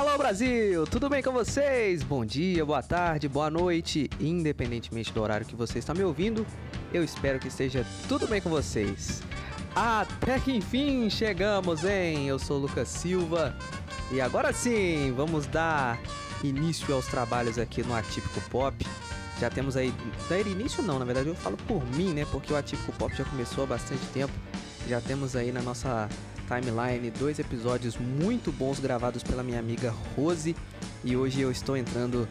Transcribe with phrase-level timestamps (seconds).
[0.00, 2.02] Alô Brasil, tudo bem com vocês?
[2.02, 6.46] Bom dia, boa tarde, boa noite, independentemente do horário que você está me ouvindo,
[6.90, 9.22] eu espero que esteja tudo bem com vocês.
[9.76, 12.26] Até que enfim chegamos, hein?
[12.26, 13.54] Eu sou Lucas Silva
[14.10, 16.00] e agora sim, vamos dar
[16.42, 18.74] início aos trabalhos aqui no Atípico Pop.
[19.38, 19.92] Já temos aí,
[20.30, 22.26] dar início não, na verdade eu falo por mim, né?
[22.32, 24.32] Porque o Atípico Pop já começou há bastante tempo.
[24.88, 26.08] Já temos aí na nossa
[26.50, 30.56] timeline dois episódios muito bons gravados pela minha amiga Rose.
[31.04, 32.28] E hoje eu estou entrando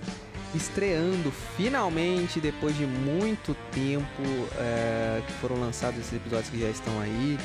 [0.54, 4.22] estreando finalmente depois de muito tempo
[4.58, 7.38] é, que foram lançados esses episódios que já estão aí.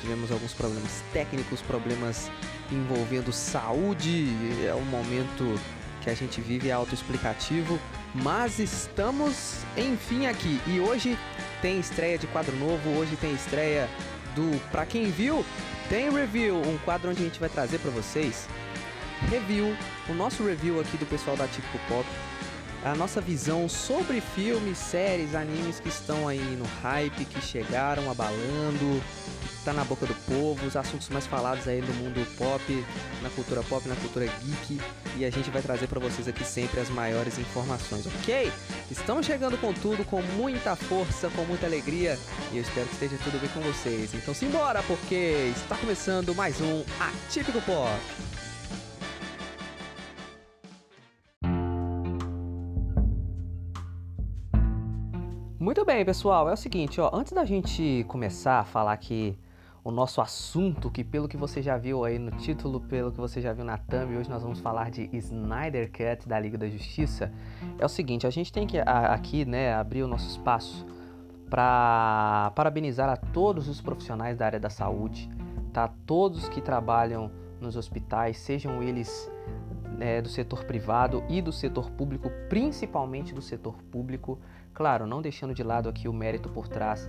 [0.00, 2.30] Tivemos alguns problemas técnicos problemas
[2.70, 4.28] envolvendo saúde.
[4.64, 5.58] É um momento
[6.02, 7.80] que a gente vive é autoexplicativo
[8.22, 10.60] mas estamos enfim aqui.
[10.66, 11.18] E hoje
[11.60, 13.88] tem estreia de quadro novo hoje tem estreia
[14.34, 15.44] do Pra Quem Viu,
[15.88, 18.48] tem review, um quadro onde a gente vai trazer para vocês
[19.30, 19.74] review,
[20.08, 22.06] o nosso review aqui do pessoal da Típico Pop,
[22.84, 29.02] a nossa visão sobre filmes, séries, animes que estão aí no hype, que chegaram abalando,
[29.66, 32.62] tá na boca do povo, os assuntos mais falados aí no mundo pop,
[33.20, 34.80] na cultura pop, na cultura geek,
[35.16, 38.52] e a gente vai trazer para vocês aqui sempre as maiores informações, ok?
[38.88, 42.16] Estamos chegando com tudo, com muita força, com muita alegria,
[42.52, 44.14] e eu espero que esteja tudo bem com vocês.
[44.14, 47.90] Então simbora, porque está começando mais um Atípico Pop.
[55.58, 56.48] Muito bem, pessoal.
[56.48, 59.36] É o seguinte, ó, antes da gente começar a falar aqui
[59.86, 63.40] o nosso assunto, que pelo que você já viu aí no título, pelo que você
[63.40, 67.32] já viu na thumb, hoje nós vamos falar de Snyder Cut da Liga da Justiça.
[67.78, 70.84] É o seguinte, a gente tem que aqui, né, abrir o nosso espaço
[71.48, 75.30] para parabenizar a todos os profissionais da área da saúde,
[75.72, 75.88] tá?
[76.04, 79.30] Todos que trabalham nos hospitais, sejam eles
[80.00, 84.40] é, do setor privado e do setor público, principalmente do setor público.
[84.74, 87.08] Claro, não deixando de lado aqui o mérito por trás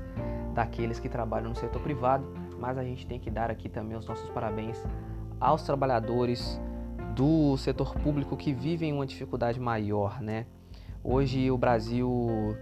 [0.54, 4.06] daqueles que trabalham no setor privado, mas a gente tem que dar aqui também os
[4.08, 4.84] nossos parabéns
[5.40, 6.60] aos trabalhadores
[7.16, 10.46] do setor público que vivem uma dificuldade maior, né?
[11.04, 12.58] Hoje o Brasil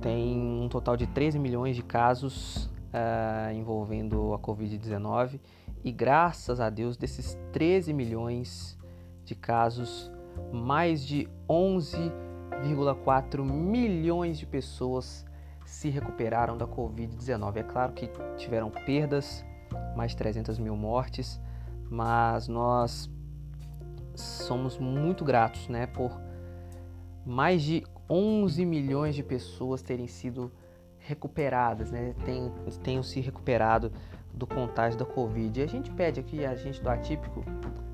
[0.00, 5.40] tem um total de 13 milhões de casos uh, envolvendo a Covid-19
[5.84, 8.78] e graças a Deus desses 13 milhões
[9.24, 10.10] de casos,
[10.52, 12.12] mais de 11
[12.62, 15.24] 1,4 milhões de pessoas
[15.68, 17.56] se recuperaram da Covid-19.
[17.58, 19.44] É claro que tiveram perdas,
[19.94, 21.38] mais de 300 mil mortes,
[21.90, 23.10] mas nós
[24.14, 26.18] somos muito gratos né, por
[27.24, 30.50] mais de 11 milhões de pessoas terem sido
[30.98, 32.50] recuperadas, né, tenham,
[32.82, 33.92] tenham se recuperado
[34.32, 35.60] do contágio da Covid.
[35.60, 37.44] E a gente pede aqui, a gente do Atípico,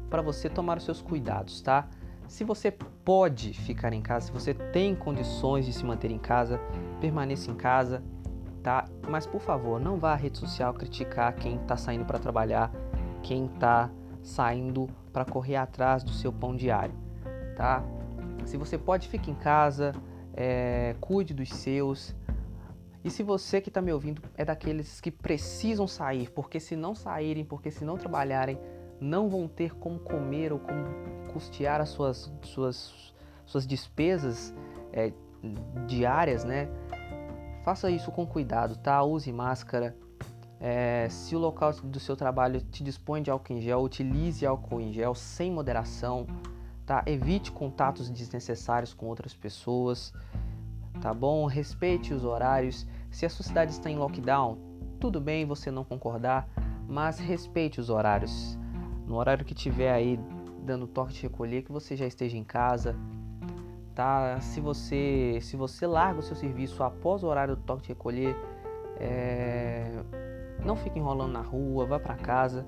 [0.08, 1.88] para você tomar os seus cuidados, tá?
[2.28, 6.58] Se você pode ficar em casa, se você tem condições de se manter em casa,
[7.04, 8.02] permaneça em casa,
[8.62, 8.86] tá?
[9.06, 12.72] Mas por favor, não vá à rede social criticar quem está saindo para trabalhar,
[13.22, 13.90] quem está
[14.22, 16.94] saindo para correr atrás do seu pão diário,
[17.56, 17.84] tá?
[18.46, 19.92] Se você pode, fique em casa,
[20.34, 22.16] é, cuide dos seus.
[23.04, 26.94] E se você que está me ouvindo é daqueles que precisam sair, porque se não
[26.94, 28.58] saírem, porque se não trabalharem,
[28.98, 30.86] não vão ter como comer ou como
[31.34, 33.14] custear as suas, suas,
[33.44, 34.54] suas despesas
[34.90, 35.12] é,
[35.86, 36.68] diárias, né?
[37.64, 39.02] Faça isso com cuidado, tá?
[39.02, 39.96] Use máscara.
[40.60, 44.82] É, se o local do seu trabalho te dispõe de álcool em gel, utilize álcool
[44.82, 46.26] em gel sem moderação,
[46.84, 47.02] tá?
[47.06, 50.12] Evite contatos desnecessários com outras pessoas,
[51.00, 51.46] tá bom?
[51.46, 52.86] Respeite os horários.
[53.10, 54.58] Se a sua cidade está em lockdown,
[55.00, 56.46] tudo bem você não concordar,
[56.86, 58.58] mas respeite os horários.
[59.06, 60.20] No horário que tiver aí
[60.62, 62.94] dando toque de recolher, que você já esteja em casa,
[63.94, 64.40] tá?
[64.40, 68.36] Se você se você larga o seu serviço após o horário do toque de recolher,
[68.96, 70.02] é...
[70.64, 72.66] não fique enrolando na rua, vá para casa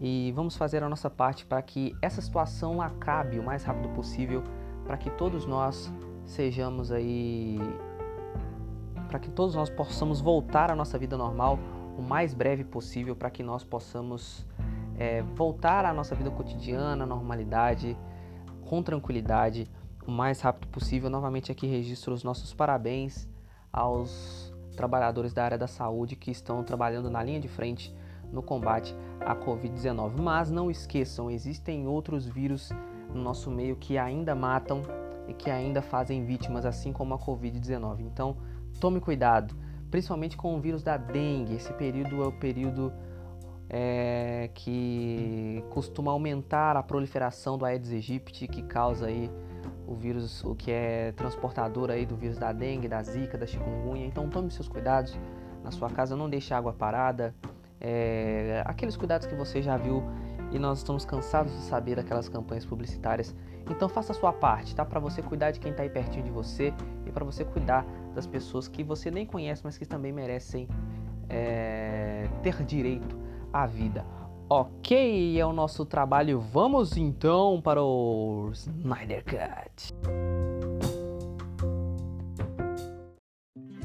[0.00, 4.42] e vamos fazer a nossa parte para que essa situação acabe o mais rápido possível,
[4.84, 5.92] para que todos nós
[6.24, 7.58] sejamos aí
[9.08, 11.58] para que todos nós possamos voltar à nossa vida normal
[11.98, 14.46] o mais breve possível, para que nós possamos
[14.96, 17.96] é, voltar à nossa vida cotidiana, normalidade,
[18.68, 19.68] com tranquilidade,
[20.08, 21.10] o mais rápido possível.
[21.10, 23.28] Novamente aqui registro os nossos parabéns
[23.70, 27.94] aos trabalhadores da área da saúde que estão trabalhando na linha de frente
[28.32, 30.18] no combate à Covid-19.
[30.18, 32.70] Mas não esqueçam, existem outros vírus
[33.12, 34.82] no nosso meio que ainda matam
[35.26, 38.00] e que ainda fazem vítimas, assim como a Covid-19.
[38.00, 38.34] Então,
[38.80, 39.54] tome cuidado,
[39.90, 41.56] principalmente com o vírus da dengue.
[41.56, 42.90] Esse período é o período
[43.68, 49.30] é, que costuma aumentar a proliferação do Aedes aegypti, que causa aí
[49.88, 54.04] o vírus, o que é transportador aí do vírus da dengue, da zika, da chikungunya.
[54.04, 55.18] Então tome seus cuidados
[55.64, 57.34] na sua casa, não deixe água parada,
[57.80, 60.04] é, aqueles cuidados que você já viu
[60.52, 63.34] e nós estamos cansados de saber daquelas campanhas publicitárias.
[63.68, 64.84] Então faça a sua parte, tá?
[64.84, 66.72] Para você cuidar de quem está aí pertinho de você
[67.06, 70.68] e para você cuidar das pessoas que você nem conhece, mas que também merecem
[71.28, 73.16] é, ter direito
[73.52, 74.04] à vida.
[74.50, 76.40] Ok, é o nosso trabalho.
[76.40, 79.92] Vamos então para o Snyder Cut.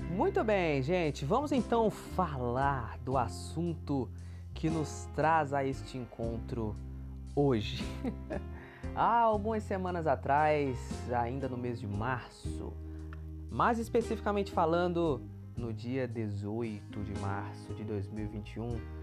[0.09, 1.25] Muito bem, gente.
[1.25, 4.09] Vamos então falar do assunto
[4.53, 6.73] que nos traz a este encontro
[7.35, 7.83] hoje.
[8.95, 10.77] Há algumas semanas atrás,
[11.11, 12.71] ainda no mês de março,
[13.51, 15.19] mais especificamente falando,
[15.57, 19.02] no dia 18 de março de 2021,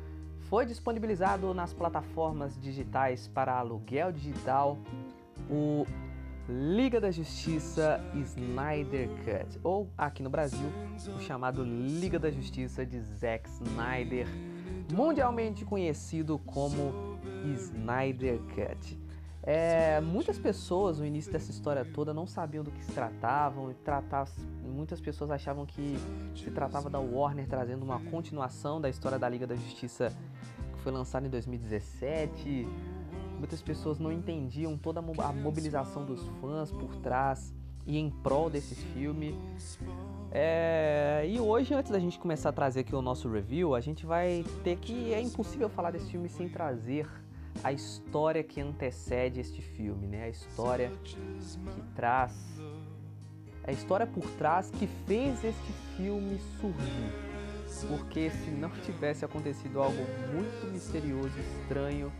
[0.50, 4.76] foi disponibilizado nas plataformas digitais para aluguel digital
[5.48, 5.86] o
[6.48, 10.66] Liga da Justiça Snyder Cut, ou aqui no Brasil,
[11.16, 14.26] o chamado Liga da Justiça de Zack Snyder,
[14.92, 16.92] mundialmente conhecido como
[17.54, 18.98] Snyder Cut.
[19.42, 24.68] É, muitas pessoas no início dessa história toda não sabiam do que se tratavam, e
[24.68, 25.96] muitas pessoas achavam que
[26.36, 30.12] se tratava da Warner trazendo uma continuação da história da Liga da Justiça
[30.74, 32.66] que foi lançada em 2017
[33.40, 37.54] Muitas pessoas não entendiam toda a mobilização dos fãs por trás
[37.86, 39.34] e em prol desse filme.
[40.30, 41.24] É...
[41.26, 44.44] E hoje, antes da gente começar a trazer aqui o nosso review, a gente vai
[44.62, 45.14] ter que.
[45.14, 47.08] É impossível falar desse filme sem trazer
[47.62, 50.24] a história que antecede este filme, né?
[50.24, 52.32] A história que traz.
[53.64, 57.30] A história por trás que fez este filme surgir.
[57.88, 60.02] Porque se não tivesse acontecido algo
[60.32, 62.12] muito misterioso, estranho,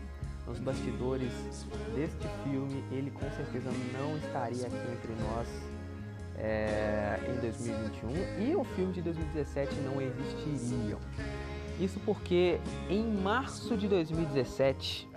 [0.47, 1.31] nos bastidores
[1.95, 5.47] deste filme, ele com certeza não estaria aqui entre nós
[6.37, 10.99] é, em 2021 e o filme de 2017 não existiriam.
[11.79, 15.07] Isso porque em março de 2017,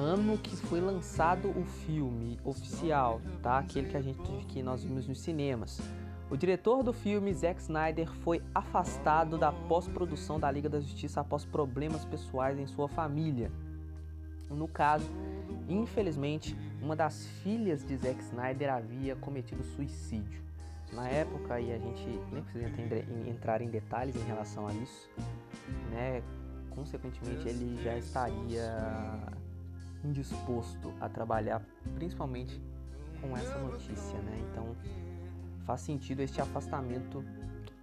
[0.00, 3.58] ano que foi lançado o filme oficial, tá?
[3.58, 4.18] Aquele que a gente
[4.48, 5.80] que nós vimos nos cinemas.
[6.30, 11.44] O diretor do filme, Zack Snyder, foi afastado da pós-produção da Liga da Justiça após
[11.44, 13.50] problemas pessoais em sua família.
[14.48, 15.08] No caso,
[15.68, 20.40] infelizmente, uma das filhas de Zack Snyder havia cometido suicídio.
[20.92, 22.66] Na época, e a gente nem precisa
[23.28, 25.08] entrar em detalhes em relação a isso,
[25.90, 26.22] né?
[26.70, 28.72] Consequentemente, ele já estaria
[30.04, 31.62] indisposto a trabalhar,
[31.94, 32.60] principalmente
[33.20, 34.46] com essa notícia, né?
[34.50, 34.74] Então,
[35.64, 37.24] faz sentido este afastamento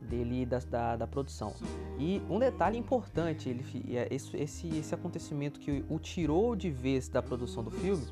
[0.01, 1.53] dele da, da, da, produção.
[1.97, 3.63] E um detalhe importante, ele,
[3.95, 8.05] é esse, esse, esse acontecimento que o tirou de vez da produção do filme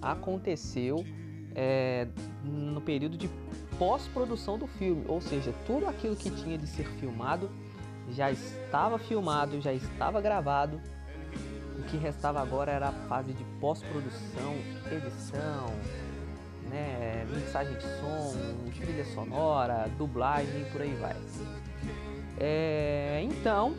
[0.00, 1.04] aconteceu
[1.54, 2.08] é,
[2.44, 3.28] no período de
[3.78, 7.50] pós-produção do filme, ou seja, tudo aquilo que tinha de ser filmado
[8.10, 10.80] já estava filmado, já estava gravado.
[11.78, 14.54] O que restava agora era a fase de pós-produção,
[14.90, 15.66] edição,
[16.70, 17.26] né?
[17.34, 18.34] Mixagem de som,
[18.78, 21.16] trilha sonora, dublagem e por aí vai.
[22.38, 23.74] É, então,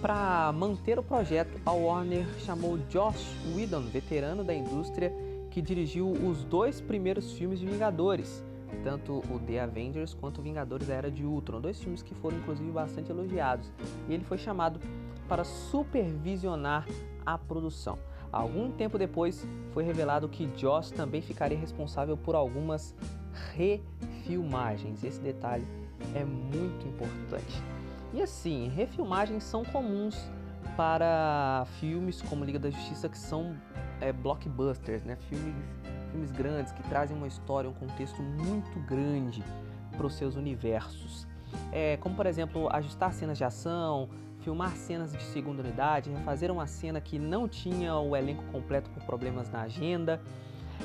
[0.00, 5.12] para manter o projeto, a Warner chamou Josh Whedon, veterano da indústria,
[5.50, 8.44] que dirigiu os dois primeiros filmes de Vingadores,
[8.84, 12.38] tanto o The Avengers quanto o Vingadores da Era de Ultron, dois filmes que foram
[12.38, 13.70] inclusive bastante elogiados.
[14.08, 14.80] E ele foi chamado
[15.28, 16.86] para supervisionar
[17.24, 17.98] a produção.
[18.32, 22.94] Algum tempo depois, foi revelado que Joss também ficaria responsável por algumas
[23.54, 25.02] refilmagens.
[25.02, 25.66] Esse detalhe
[26.14, 27.62] é muito importante.
[28.12, 30.30] E assim, refilmagens são comuns
[30.76, 33.56] para filmes como Liga da Justiça que são
[34.00, 35.16] é, blockbusters, né?
[35.28, 35.54] Filmes,
[36.10, 39.42] filmes grandes que trazem uma história, um contexto muito grande
[39.96, 41.26] para os seus universos.
[41.72, 44.08] É, como por exemplo, ajustar cenas de ação,
[44.40, 49.02] filmar cenas de segunda unidade, refazer uma cena que não tinha o elenco completo por
[49.04, 50.20] problemas na agenda.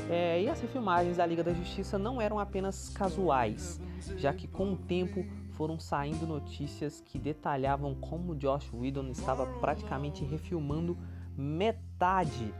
[0.10, 3.80] É, e as refilmagens da Liga da Justiça não eram apenas casuais,
[4.18, 10.24] já que com o tempo foram saindo notícias que detalhavam como Josh Whedon estava praticamente
[10.24, 10.98] refilmando
[11.38, 12.54] metade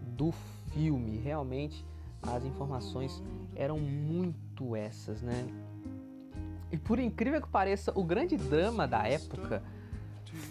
[0.00, 0.30] do
[0.72, 1.16] filme.
[1.18, 1.84] Realmente
[2.22, 3.22] as informações
[3.54, 5.46] eram muito essas, né?
[6.70, 9.62] E por incrível que pareça, o grande drama da época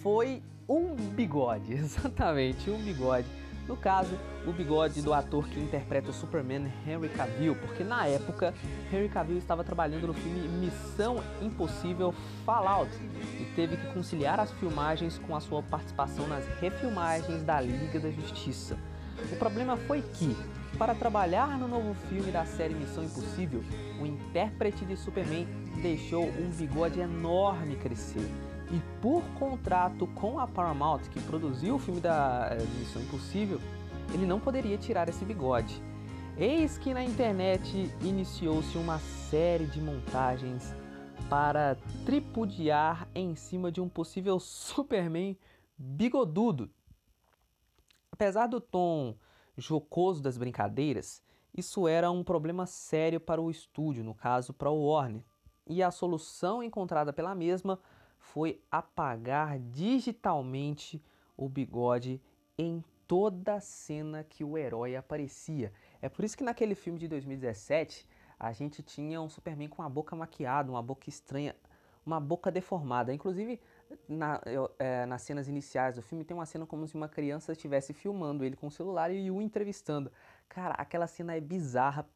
[0.04, 3.28] foi um bigode, exatamente, um bigode.
[3.66, 8.54] No caso, o bigode do ator que interpreta o Superman Henry Cavill, porque na época
[8.92, 12.14] Henry Cavill estava trabalhando no filme Missão Impossível
[12.46, 12.92] Fallout
[13.40, 18.12] e teve que conciliar as filmagens com a sua participação nas refilmagens da Liga da
[18.12, 18.78] Justiça.
[19.32, 20.36] O problema foi que,
[20.78, 23.64] para trabalhar no novo filme da série Missão Impossível,
[24.02, 25.48] o intérprete de Superman
[25.82, 28.30] deixou um bigode enorme crescer.
[28.72, 33.60] E por contrato com a Paramount, que produziu o filme da eh, Missão Impossível,
[34.14, 35.82] ele não poderia tirar esse bigode.
[36.38, 40.74] Eis que na internet iniciou-se uma série de montagens
[41.30, 45.38] para tripudiar em cima de um possível Superman
[45.78, 46.72] bigodudo.
[48.12, 49.16] Apesar do tom
[49.58, 51.22] jocoso das brincadeiras,
[51.56, 55.24] isso era um problema sério para o estúdio, no caso para o Warner,
[55.68, 57.80] e a solução encontrada pela mesma
[58.24, 61.04] foi apagar digitalmente
[61.36, 62.22] o bigode
[62.58, 65.74] em toda cena que o herói aparecia.
[66.02, 68.08] É por isso que naquele filme de 2017
[68.40, 71.56] a gente tinha um Superman com a boca maquiada, uma boca estranha,
[72.06, 73.14] uma boca deformada.
[73.14, 73.60] Inclusive,
[74.08, 74.42] na,
[74.80, 78.44] é, nas cenas iniciais do filme tem uma cena como se uma criança estivesse filmando
[78.44, 80.12] ele com o celular e o entrevistando.
[80.48, 82.08] Cara, aquela cena é bizarra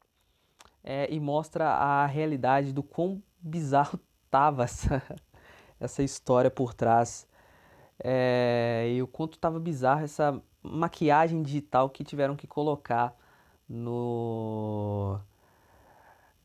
[0.83, 3.99] é, e mostra a realidade do quão bizarro
[4.29, 5.03] tava essa,
[5.79, 7.27] essa história por trás.
[8.03, 13.15] É, e o quanto tava bizarro essa maquiagem digital que tiveram que colocar
[13.67, 15.19] no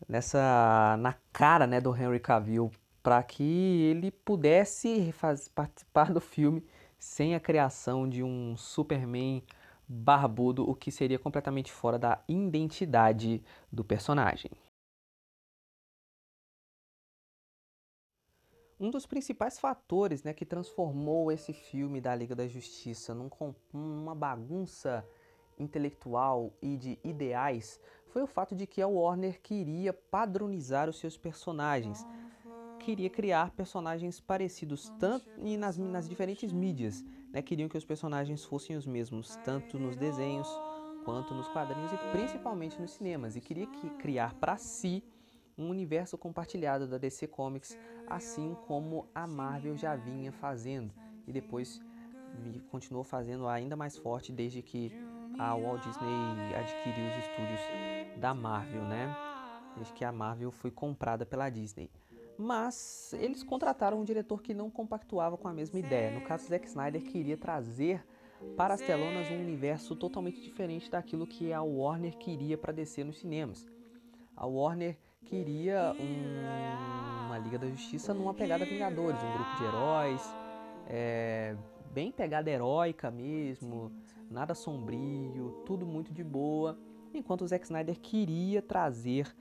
[0.08, 2.70] nessa na cara né, do Henry Cavill
[3.02, 6.64] para que ele pudesse faz, participar do filme
[6.98, 9.42] sem a criação de um Superman
[9.88, 14.50] barbudo, o que seria completamente fora da identidade do personagem.
[18.82, 23.30] Um dos principais fatores né, que transformou esse filme da Liga da Justiça num,
[23.72, 25.06] numa bagunça
[25.56, 31.16] intelectual e de ideais foi o fato de que a Warner queria padronizar os seus
[31.16, 32.04] personagens,
[32.80, 37.40] queria criar personagens parecidos tanto e nas, nas diferentes mídias, né?
[37.40, 40.48] Queriam que os personagens fossem os mesmos tanto nos desenhos
[41.04, 43.36] quanto nos quadrinhos e principalmente nos cinemas.
[43.36, 45.04] E queria que, criar para si
[45.62, 50.92] um universo compartilhado da DC Comics, assim como a Marvel já vinha fazendo
[51.26, 51.80] e depois
[52.70, 54.92] continuou fazendo ainda mais forte desde que
[55.38, 59.14] a Walt Disney adquiriu os estúdios da Marvel, né?
[59.76, 61.90] Desde que a Marvel foi comprada pela Disney
[62.36, 66.10] mas eles contrataram um diretor que não compactuava com a mesma ideia.
[66.10, 68.04] No caso, Zack Snyder queria trazer
[68.56, 73.18] para as telonas um universo totalmente diferente daquilo que a Warner queria para descer nos
[73.18, 73.66] cinemas.
[74.36, 80.34] A Warner queria um, uma Liga da Justiça numa pegada Vingadores, um grupo de heróis,
[80.86, 81.56] é,
[81.92, 83.92] bem pegada heróica mesmo,
[84.30, 86.78] nada sombrio, tudo muito de boa.
[87.14, 89.34] Enquanto o Zack Snyder queria trazer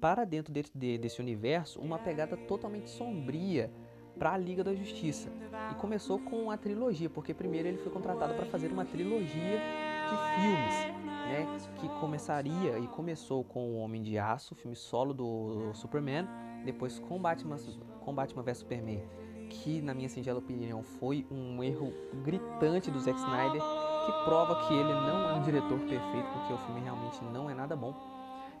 [0.00, 3.70] para dentro de, de, desse universo uma pegada totalmente sombria
[4.18, 5.28] para a Liga da Justiça.
[5.70, 9.60] E começou com a trilogia, porque primeiro ele foi contratado para fazer uma trilogia
[10.08, 10.95] de filmes,
[11.26, 16.26] né, que começaria e começou com o Homem de Aço, filme solo do Superman,
[16.64, 17.56] depois com Batman,
[18.00, 19.02] com Batman vs Superman,
[19.50, 21.92] que na minha singela opinião foi um erro
[22.24, 26.58] gritante do Zack Snyder, que prova que ele não é um diretor perfeito, porque o
[26.58, 27.94] filme realmente não é nada bom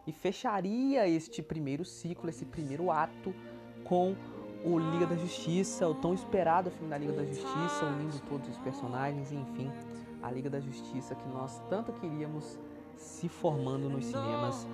[0.06, 3.34] e fecharia este primeiro ciclo, esse primeiro ato
[3.84, 4.14] com
[4.64, 8.58] o Liga da Justiça, o tão esperado filme da Liga da Justiça, unindo todos os
[8.58, 9.70] personagens, enfim,
[10.26, 12.58] a Liga da Justiça que nós tanto queríamos
[12.96, 14.66] se formando nos cinemas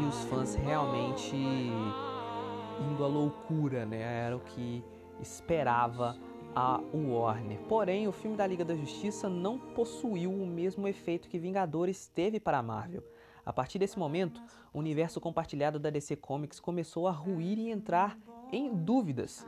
[0.00, 4.00] e os fãs realmente indo à loucura, né?
[4.00, 4.82] Era o que
[5.20, 6.16] esperava
[6.54, 7.60] a Warner.
[7.68, 12.40] Porém, o filme da Liga da Justiça não possuiu o mesmo efeito que Vingadores teve
[12.40, 13.04] para a Marvel.
[13.46, 18.18] A partir desse momento, o universo compartilhado da DC Comics começou a ruir e entrar
[18.50, 19.46] em dúvidas.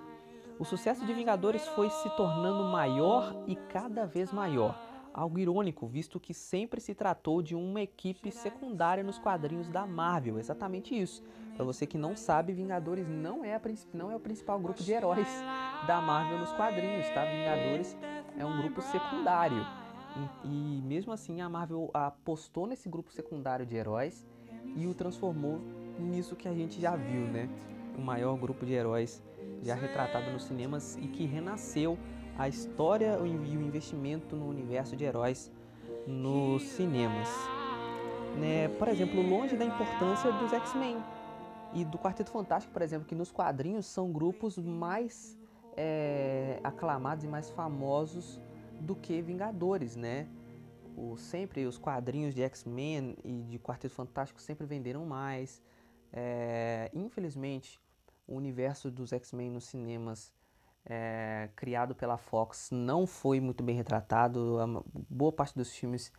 [0.58, 4.78] O sucesso de Vingadores foi se tornando maior e cada vez maior.
[5.12, 10.38] Algo irônico, visto que sempre se tratou de uma equipe secundária nos quadrinhos da Marvel.
[10.38, 11.23] Exatamente isso.
[11.56, 13.61] Para você que não sabe, Vingadores não é,
[13.92, 15.28] não é o principal grupo de heróis
[15.87, 17.25] da Marvel nos quadrinhos, tá?
[17.25, 17.96] Vingadores
[18.38, 19.64] é um grupo secundário.
[20.44, 24.25] E, e, mesmo assim a Marvel apostou nesse grupo secundário de heróis
[24.76, 25.61] e o transformou
[25.99, 27.49] nisso que a gente já viu, né?
[27.96, 29.23] O maior grupo de heróis
[29.62, 31.99] já retratado nos cinemas e que renasceu
[32.37, 35.52] a história e o investimento no universo de heróis
[36.06, 37.28] nos cinemas.
[38.38, 38.68] Né?
[38.78, 40.96] Por exemplo, longe da importância dos X-Men
[41.73, 45.38] e do Quarteto Fantástico, por exemplo, que nos quadrinhos são grupos mais
[45.76, 48.40] é, aclamados e mais famosos
[48.80, 50.28] do que Vingadores, né?
[50.96, 55.62] o, sempre os quadrinhos de X-Men e de Quarteto Fantástico sempre venderam mais.
[56.12, 57.80] É, infelizmente,
[58.26, 60.33] o universo dos X-Men nos cinemas
[60.87, 64.59] é, criado pela Fox não foi muito bem retratado.
[64.61, 66.12] A boa parte dos filmes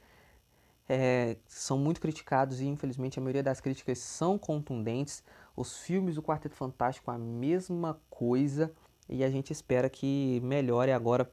[0.89, 5.23] é, são muito criticados e infelizmente a maioria das críticas são contundentes.
[5.55, 8.71] Os filmes do Quarteto Fantástico a mesma coisa
[9.07, 11.29] e a gente espera que melhore agora,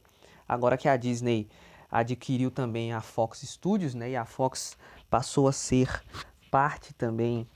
[0.46, 1.48] agora que a Disney
[1.90, 4.10] adquiriu também a Fox Studios, né?
[4.10, 4.76] E a Fox
[5.10, 6.02] passou a ser
[6.50, 7.46] parte também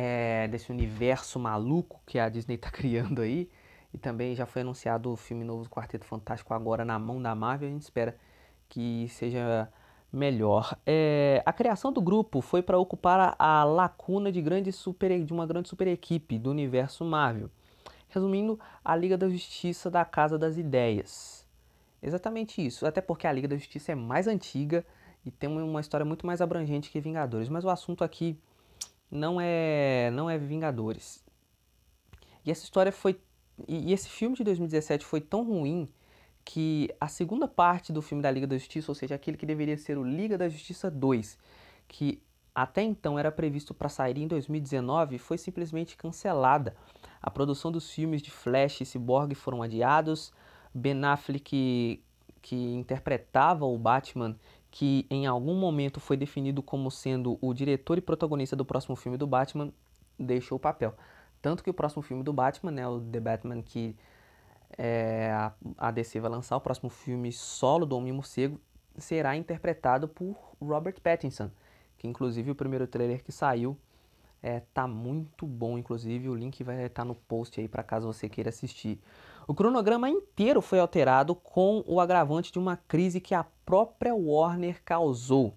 [0.00, 3.50] é, desse universo maluco que a Disney está criando aí.
[3.92, 7.34] E também já foi anunciado o filme novo do Quarteto Fantástico agora na mão da
[7.34, 7.68] Marvel.
[7.68, 8.16] A gente espera
[8.68, 9.68] que seja
[10.12, 10.76] melhor.
[10.86, 15.32] É, a criação do grupo foi para ocupar a, a, lacuna de, grande super, de
[15.32, 17.50] uma grande super equipe do universo Marvel.
[18.08, 21.46] Resumindo, a Liga da Justiça da Casa das Ideias.
[22.00, 24.86] Exatamente isso, até porque a Liga da Justiça é mais antiga
[25.26, 28.38] e tem uma história muito mais abrangente que Vingadores, mas o assunto aqui
[29.10, 31.24] não é não é Vingadores.
[32.44, 33.20] E essa história foi
[33.66, 35.88] e, esse filme de 2017 foi tão ruim
[36.44, 39.76] que a segunda parte do filme da Liga da Justiça, ou seja, aquele que deveria
[39.76, 41.38] ser o Liga da Justiça 2,
[41.86, 42.22] que
[42.54, 46.74] até então era previsto para sair em 2019, foi simplesmente cancelada.
[47.20, 50.32] A produção dos filmes de Flash e Cyborg foram adiados.
[50.74, 52.02] Ben Affleck, que,
[52.40, 54.36] que interpretava o Batman,
[54.70, 59.16] que em algum momento foi definido como sendo o diretor e protagonista do próximo filme
[59.16, 59.72] do Batman,
[60.18, 60.94] deixou o papel.
[61.40, 63.96] Tanto que o próximo filme do Batman, né, o The Batman, que
[64.76, 65.30] é,
[65.76, 68.60] a DC vai lançar o próximo filme solo do Homem-Morcego,
[68.96, 71.50] será interpretado por Robert Pattinson,
[71.96, 73.76] que inclusive o primeiro trailer que saiu
[74.42, 78.28] é, tá muito bom, inclusive o link vai estar no post aí para caso você
[78.28, 79.00] queira assistir.
[79.48, 84.82] O cronograma inteiro foi alterado com o agravante de uma crise que a própria Warner
[84.84, 85.54] causou.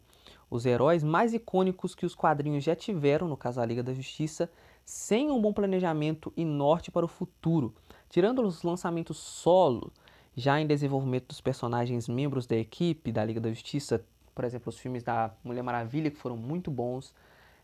[0.49, 4.49] Os heróis mais icônicos que os quadrinhos já tiveram, no caso a Liga da Justiça,
[4.85, 7.75] sem um bom planejamento e norte para o futuro.
[8.09, 9.91] Tirando os lançamentos solo,
[10.37, 14.79] já em desenvolvimento dos personagens membros da equipe da Liga da Justiça, por exemplo, os
[14.79, 17.13] filmes da Mulher Maravilha, que foram muito bons,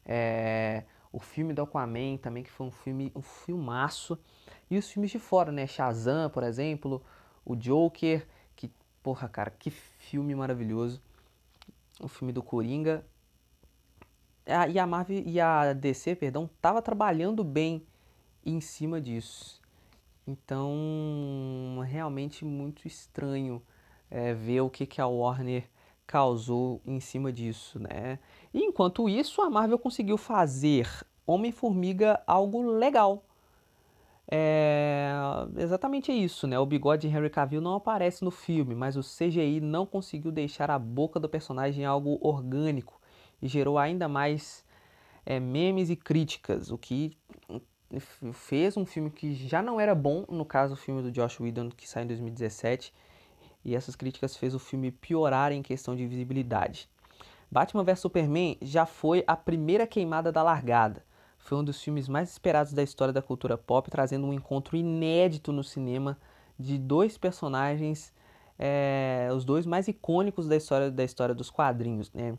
[0.06, 4.18] é, o filme do Aquaman também, que foi um filme, um filmaço,
[4.70, 7.02] e os filmes de fora, né, Shazam, por exemplo,
[7.46, 11.02] o Joker, que, porra, cara, que filme maravilhoso,
[12.00, 13.06] o filme do Coringa,
[14.70, 17.86] e a Marvel e a DC, perdão, tava trabalhando bem
[18.46, 19.62] em cima disso.
[20.26, 23.62] Então, realmente muito estranho
[24.10, 25.70] é, ver o que, que a Warner
[26.06, 28.20] causou em cima disso, né?
[28.54, 30.90] E enquanto isso, a Marvel conseguiu fazer
[31.26, 33.24] Homem-Formiga algo legal.
[34.30, 35.14] É
[35.58, 36.60] exatamente isso, né?
[36.60, 40.70] O bigode de Henry Cavill não aparece no filme, mas o CGI não conseguiu deixar
[40.70, 43.00] a boca do personagem algo orgânico
[43.42, 44.66] e gerou ainda mais
[45.26, 47.16] é, memes e críticas, o que
[48.34, 51.70] fez um filme que já não era bom, no caso o filme do Josh Whedon
[51.70, 52.94] que saiu em 2017,
[53.64, 56.90] e essas críticas fez o filme piorar em questão de visibilidade.
[57.50, 61.04] Batman vs Superman já foi a primeira queimada da largada.
[61.38, 65.54] Foi um dos filmes mais esperados da história da cultura pop, trazendo um encontro inédito
[65.54, 66.18] no cinema
[66.60, 68.14] de dois personagens,
[68.60, 72.38] é, os dois mais icônicos da história, da história dos quadrinhos, né?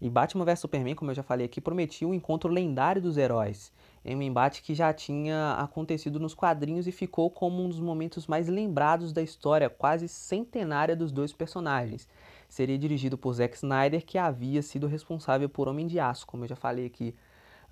[0.00, 3.72] E Batman vs Superman, como eu já falei aqui, prometia um encontro lendário dos heróis,
[4.04, 8.26] em um embate que já tinha acontecido nos quadrinhos e ficou como um dos momentos
[8.26, 12.08] mais lembrados da história quase centenária dos dois personagens.
[12.48, 16.48] Seria dirigido por Zack Snyder, que havia sido responsável por Homem de Aço, como eu
[16.48, 17.14] já falei aqui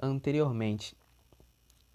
[0.01, 0.97] anteriormente.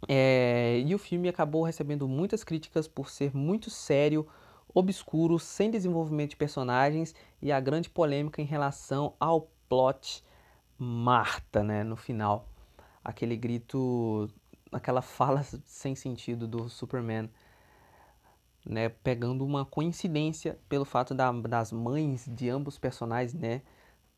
[0.07, 4.27] É, e o filme acabou recebendo muitas críticas por ser muito sério,
[4.73, 10.23] obscuro, sem desenvolvimento de personagens e a grande polêmica em relação ao plot
[10.77, 12.49] Marta, né, no final.
[13.03, 14.27] Aquele grito,
[14.71, 17.29] aquela fala sem sentido do Superman,
[18.65, 23.61] né, pegando uma coincidência pelo fato da, das mães de ambos personagens, né,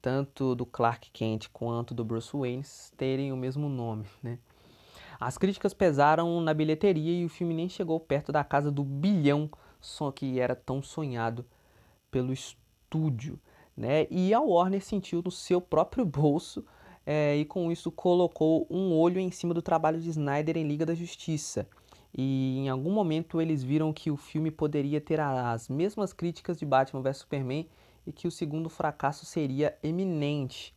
[0.01, 2.63] tanto do Clark Kent quanto do Bruce Wayne
[2.97, 4.39] terem o mesmo nome, né.
[5.19, 9.49] As críticas pesaram na bilheteria e o filme nem chegou perto da casa do bilhão
[9.79, 11.45] só que era tão sonhado
[12.11, 13.39] pelo estúdio
[13.75, 14.07] né?
[14.09, 16.65] E a Warner sentiu no seu próprio bolso
[17.05, 20.85] é, e com isso colocou um olho em cima do trabalho de Snyder em Liga
[20.85, 21.67] da Justiça.
[22.15, 26.65] E em algum momento eles viram que o filme poderia ter as mesmas críticas de
[26.65, 27.67] Batman vs Superman
[28.05, 30.75] e que o segundo fracasso seria eminente.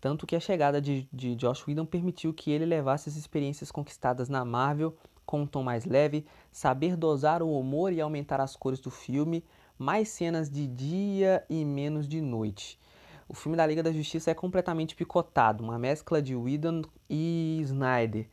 [0.00, 4.28] Tanto que a chegada de, de Josh Whedon permitiu que ele levasse as experiências conquistadas
[4.28, 4.94] na Marvel
[5.26, 9.44] com um tom mais leve, saber dosar o humor e aumentar as cores do filme,
[9.76, 12.78] mais cenas de dia e menos de noite.
[13.28, 18.28] o filme da Liga da Justiça é completamente picotado, uma mescla de Whedon e Snyder.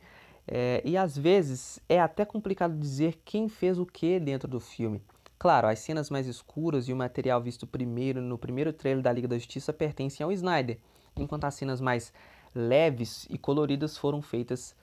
[0.46, 5.02] É, e às vezes é até complicado dizer quem fez o que dentro do filme.
[5.38, 9.28] Claro, as cenas mais escuras e o material visto primeiro no primeiro trailer da Liga
[9.28, 10.78] da Justiça pertencem ao Snyder,
[11.16, 12.12] enquanto as cenas mais
[12.54, 14.74] leves e coloridas foram feitas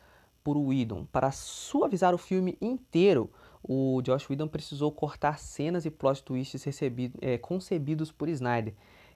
[0.43, 1.05] por Whedon.
[1.05, 3.29] Para suavizar o filme inteiro,
[3.63, 8.73] o Josh Whedon precisou cortar cenas e plot twists recebido, é, concebidos por Snyder.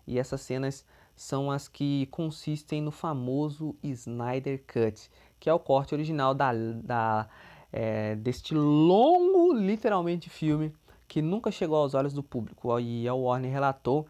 [0.08, 5.94] E essas cenas são as que consistem no famoso Snyder Cut, que é o corte
[5.94, 7.28] original da, da,
[7.72, 10.74] é, deste longo, literalmente, filme
[11.08, 12.80] que nunca chegou aos olhos do público.
[12.80, 14.08] E a Warner relatou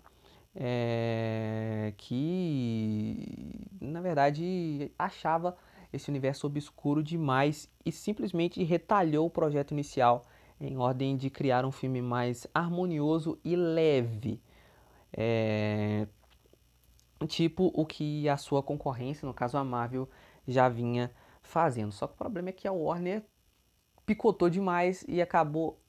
[0.56, 5.56] é, que, na verdade, achava
[5.92, 10.26] esse universo obscuro demais e simplesmente retalhou o projeto inicial
[10.60, 14.42] em ordem de criar um filme mais harmonioso e leve.
[15.12, 16.08] É,
[17.28, 20.10] tipo o que a sua concorrência, no caso a Marvel,
[20.48, 21.92] já vinha fazendo.
[21.92, 23.24] Só que o problema é que a Warner
[24.06, 25.80] picotou demais e acabou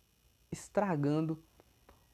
[0.50, 1.42] estragando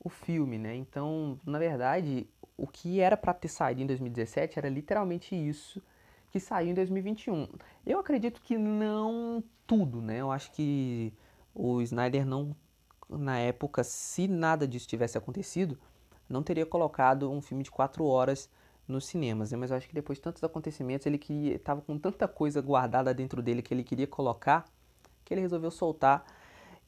[0.00, 0.74] o filme, né?
[0.74, 5.82] Então, na verdade, o que era para ter saído em 2017 era literalmente isso
[6.30, 7.48] que saiu em 2021.
[7.86, 10.20] Eu acredito que não tudo, né?
[10.20, 11.12] Eu acho que
[11.54, 12.56] o Snyder não,
[13.08, 15.78] na época, se nada disso tivesse acontecido,
[16.28, 18.50] não teria colocado um filme de quatro horas
[18.86, 19.58] nos cinemas, né?
[19.58, 23.14] Mas eu acho que depois de tantos acontecimentos, ele que estava com tanta coisa guardada
[23.14, 24.64] dentro dele que ele queria colocar,
[25.24, 26.24] que ele resolveu soltar.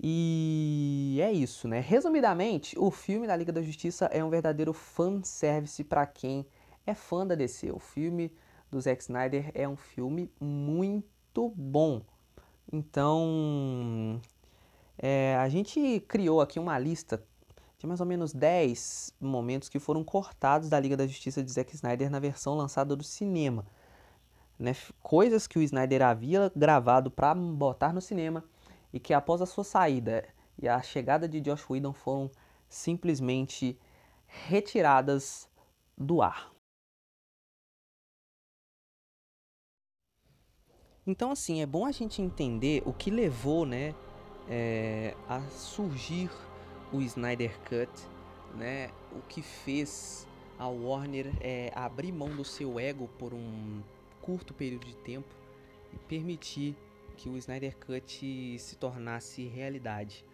[0.00, 1.80] E é isso, né?
[1.80, 6.46] Resumidamente, o filme da Liga da Justiça é um verdadeiro fanservice para quem
[6.86, 7.70] é fã da DC.
[7.70, 8.32] O filme
[8.70, 12.02] do Zack Snyder é um filme muito bom.
[12.72, 14.20] Então,
[14.98, 17.24] é, a gente criou aqui uma lista
[17.86, 22.10] mais ou menos 10 momentos que foram cortados da Liga da Justiça de Zack Snyder
[22.10, 23.66] na versão lançada do cinema.
[24.58, 24.74] Né?
[25.02, 28.44] Coisas que o Snyder havia gravado para botar no cinema
[28.92, 30.24] e que após a sua saída
[30.60, 32.30] e a chegada de Josh Whedon foram
[32.68, 33.78] simplesmente
[34.26, 35.48] retiradas
[35.96, 36.52] do ar.
[41.06, 43.94] Então, assim, é bom a gente entender o que levou, né,
[44.48, 46.30] é, a surgir
[46.94, 47.90] o Snyder Cut,
[48.54, 50.26] né, o que fez
[50.58, 53.82] a Warner é, abrir mão do seu ego por um
[54.20, 55.34] curto período de tempo
[55.92, 56.76] e permitir
[57.16, 60.24] que o Snyder Cut se tornasse realidade,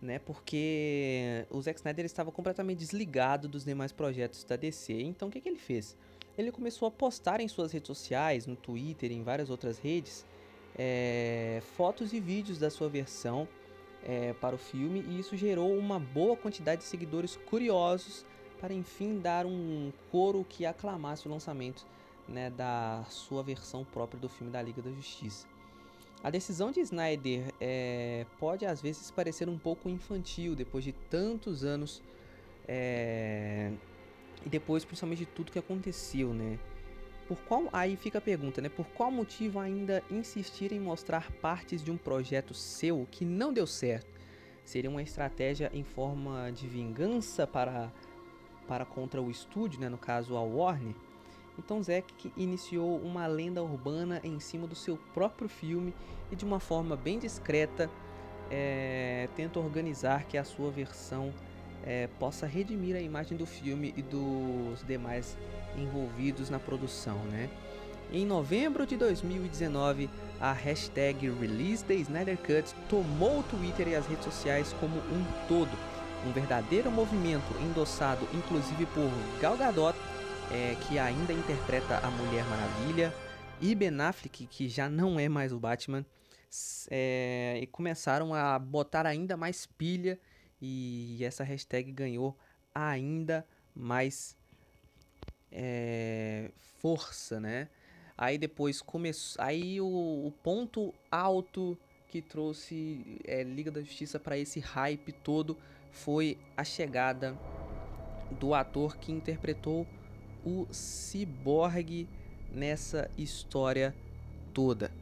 [0.00, 0.18] né?
[0.18, 4.92] Porque o Zack Snyder estava completamente desligado dos demais projetos da DC.
[4.92, 5.96] Então, o que, que ele fez?
[6.36, 10.24] ele começou a postar em suas redes sociais, no Twitter em várias outras redes,
[10.76, 13.46] é, fotos e vídeos da sua versão
[14.04, 18.24] é, para o filme e isso gerou uma boa quantidade de seguidores curiosos
[18.60, 21.84] para enfim dar um coro que aclamasse o lançamento
[22.28, 25.46] né, da sua versão própria do filme da Liga da Justiça.
[26.22, 31.64] A decisão de Snyder é, pode às vezes parecer um pouco infantil depois de tantos
[31.64, 32.00] anos
[32.68, 33.72] é,
[34.46, 36.58] e depois principalmente de tudo que aconteceu, né?
[37.28, 38.68] Por qual aí fica a pergunta, né?
[38.68, 43.66] Por qual motivo ainda insistir em mostrar partes de um projeto seu que não deu
[43.66, 44.10] certo?
[44.64, 47.90] Seria uma estratégia em forma de vingança para
[48.66, 50.94] para contra o estúdio, né, no caso a Warner?
[51.58, 55.92] Então Zack iniciou uma lenda urbana em cima do seu próprio filme
[56.30, 57.90] e de uma forma bem discreta
[58.50, 61.32] é, tenta organizar que a sua versão
[61.84, 65.36] é, possa redimir a imagem do filme e dos demais
[65.76, 67.48] envolvidos na produção, né?
[68.12, 74.06] Em novembro de 2019, a hashtag Release the Snyder Cut tomou o Twitter e as
[74.06, 75.70] redes sociais como um todo,
[76.26, 79.98] um verdadeiro movimento endossado inclusive por Gal Gadot,
[80.50, 83.14] é, que ainda interpreta a Mulher Maravilha,
[83.62, 86.04] e Ben Affleck, que já não é mais o Batman,
[86.90, 90.18] é, e começaram a botar ainda mais pilha
[90.62, 92.38] e essa hashtag ganhou
[92.72, 93.44] ainda
[93.74, 94.36] mais
[95.50, 97.68] é, força, né?
[98.16, 104.38] Aí depois começou, aí o, o, ponto alto que trouxe é, Liga da Justiça para
[104.38, 105.58] esse hype todo
[105.90, 107.36] foi a chegada
[108.38, 109.84] do ator que interpretou
[110.44, 112.08] o Cyborg
[112.52, 113.92] nessa história
[114.54, 114.92] toda.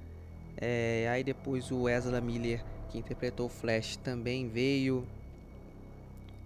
[0.57, 5.07] É, aí depois o Ezra Miller que interpretou o Flash também veio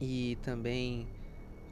[0.00, 1.07] e também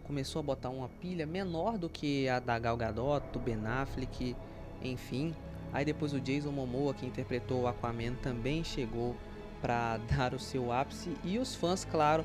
[0.04, 4.36] começou a botar uma pilha menor do que a da Gal Gadot, do Ben Affleck,
[4.82, 5.34] enfim.
[5.72, 9.16] Aí depois o Jason Momoa, que interpretou o Aquaman, também chegou
[9.60, 12.24] para dar o seu ápice e os fãs, claro,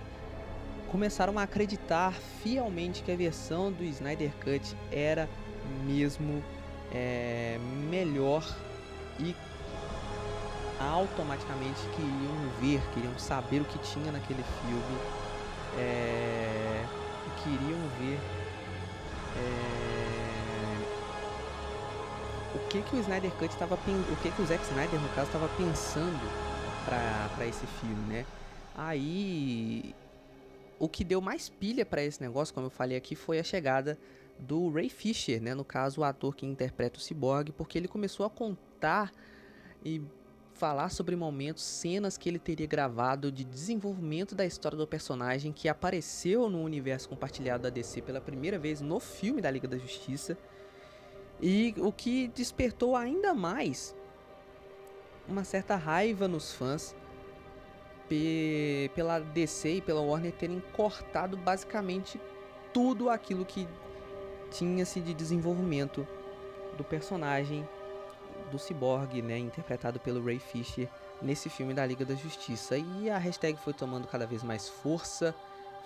[0.92, 5.30] começaram a acreditar fielmente que a versão do Snyder Cut era
[5.86, 6.44] mesmo
[6.92, 7.58] é,
[7.90, 8.44] melhor
[9.20, 9.36] e
[10.80, 14.98] automaticamente queriam ver, queriam saber o que tinha naquele filme,
[15.78, 16.86] é,
[17.44, 18.20] queriam ver
[19.38, 19.78] é,
[22.56, 25.28] o que que o Snyder Cut estava o que que o Zack Snyder no caso
[25.28, 26.48] estava pensando
[26.86, 28.26] para esse filme, né?
[28.76, 29.96] Aí
[30.80, 33.98] o que deu mais pilha para esse negócio, como eu falei aqui, foi a chegada
[34.40, 35.56] do Ray Fisher, né?
[35.56, 39.12] No caso, o ator que interpreta o Cyborg, porque ele começou a contar
[39.84, 40.02] e
[40.58, 45.70] falar sobre momentos, cenas que ele teria gravado de desenvolvimento da história do personagem que
[45.70, 50.38] apareceu no universo compartilhado da DC pela primeira vez no filme da Liga da Justiça.
[51.40, 53.96] E o que despertou ainda mais
[55.28, 56.96] uma certa raiva nos fãs
[58.96, 62.20] pela DC e pela Warner terem cortado basicamente
[62.74, 63.68] tudo aquilo que
[64.50, 66.08] tinha-se de desenvolvimento
[66.78, 67.68] do personagem
[68.48, 70.90] do Cyborg, né, interpretado pelo Ray Fisher
[71.22, 72.78] nesse filme da Liga da Justiça.
[72.78, 75.36] E a hashtag foi tomando cada vez mais força,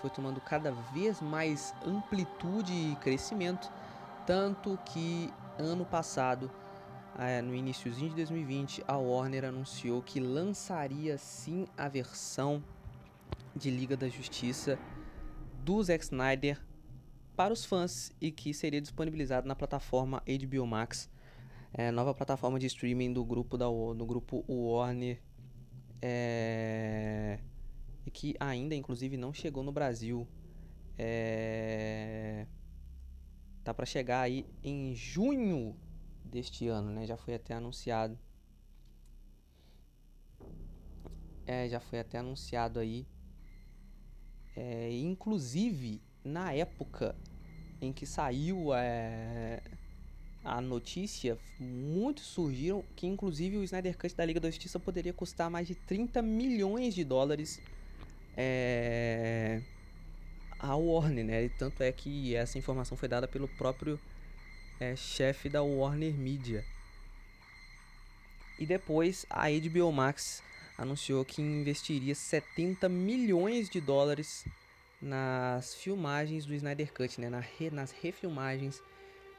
[0.02, 3.72] foi tomando cada vez mais amplitude e crescimento,
[4.26, 6.50] tanto que ano passado,
[7.18, 12.64] é, no iníciozinho de 2020, a Warner anunciou que lançaria sim a versão
[13.56, 14.80] de Liga da Justiça
[15.64, 16.60] do Zack Snyder
[17.36, 21.10] para os fãs e que seria disponibilizado na plataforma HBO Max
[21.74, 25.22] é, nova plataforma de streaming do grupo da do grupo Warner.
[26.02, 27.40] É,
[28.12, 30.28] que ainda inclusive não chegou no Brasil.
[30.98, 32.46] É,
[33.64, 35.76] tá para chegar aí em junho
[36.24, 37.06] deste ano né?
[37.06, 38.20] Já foi até anunciado.
[41.46, 43.08] É, já foi até anunciado aí.
[44.56, 47.16] É, inclusive na época
[47.82, 49.62] em que saiu é,
[50.44, 55.50] a notícia, muitos surgiram que inclusive o Snyder Cut da Liga da Justiça poderia custar
[55.50, 57.62] mais de 30 milhões de dólares
[58.36, 59.62] é,
[60.60, 61.44] à Warner, né?
[61.44, 64.00] E tanto é que essa informação foi dada pelo próprio
[64.80, 66.66] é, chefe da Warner Media.
[68.58, 70.42] E depois a HBO Max
[70.78, 74.46] anunciou que investiria 70 milhões de dólares
[75.00, 77.30] nas filmagens do Snyder Cut, né?
[77.72, 78.82] nas refilmagens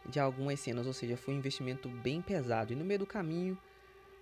[0.09, 2.73] de algumas cenas, ou seja, foi um investimento bem pesado.
[2.73, 3.57] E no meio do caminho,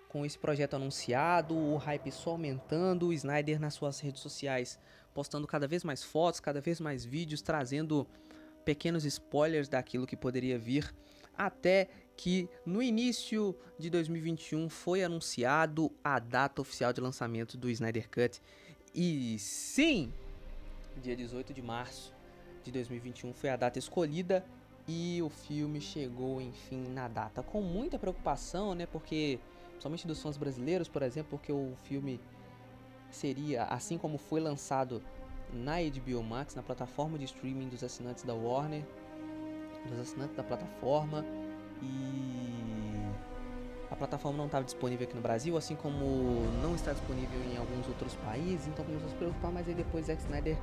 [0.08, 4.78] com esse projeto anunciado, o hype só aumentando, o Snyder nas suas redes sociais
[5.14, 8.06] postando cada vez mais fotos, cada vez mais vídeos, trazendo
[8.64, 10.94] pequenos spoilers daquilo que poderia vir,
[11.36, 18.08] até que no início de 2021 foi anunciado a data oficial de lançamento do Snyder
[18.10, 18.40] Cut.
[18.94, 20.12] E sim,
[21.00, 22.14] dia 18 de março
[22.62, 24.44] de 2021 foi a data escolhida
[24.90, 27.44] e o filme chegou, enfim, na data.
[27.44, 28.86] Com muita preocupação, né?
[28.86, 29.38] Porque,
[29.78, 32.20] somente dos fãs brasileiros, por exemplo, porque o filme
[33.08, 35.00] seria, assim como foi lançado
[35.52, 38.82] na HBO Max, na plataforma de streaming dos assinantes da Warner,
[39.88, 41.24] dos assinantes da plataforma,
[41.80, 42.90] e
[43.92, 46.04] a plataforma não estava disponível aqui no Brasil, assim como
[46.62, 50.06] não está disponível em alguns outros países, então começou a se preocupar, mas aí depois
[50.06, 50.56] Zack Snyder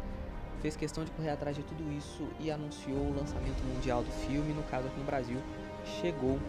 [0.62, 4.54] fez questão de correr atrás de tudo isso e anunciou o lançamento mundial do filme.
[4.54, 5.38] No caso, aqui no Brasil,
[6.02, 6.40] chegou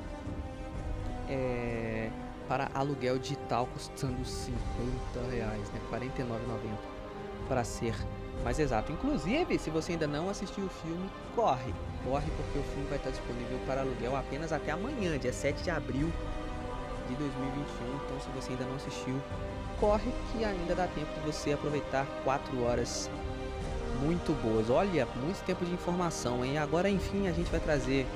[1.28, 2.10] é,
[2.48, 4.56] para aluguel digital custando 50
[5.30, 5.80] reais, né?
[5.90, 6.98] 49,90
[7.48, 7.94] para ser
[8.44, 8.92] mais exato.
[8.92, 11.72] Inclusive, se você ainda não assistiu o filme, corre,
[12.04, 15.70] corre porque o filme vai estar disponível para aluguel apenas até amanhã, dia 7 de
[15.70, 16.10] abril
[17.08, 17.96] de 2021.
[18.04, 19.20] Então, se você ainda não assistiu,
[19.80, 23.10] corre que ainda dá tempo de você aproveitar 4 horas
[24.00, 24.70] muito boas.
[24.70, 26.58] Olha, muito tempo de informação, hein?
[26.58, 28.06] Agora, enfim, a gente vai trazer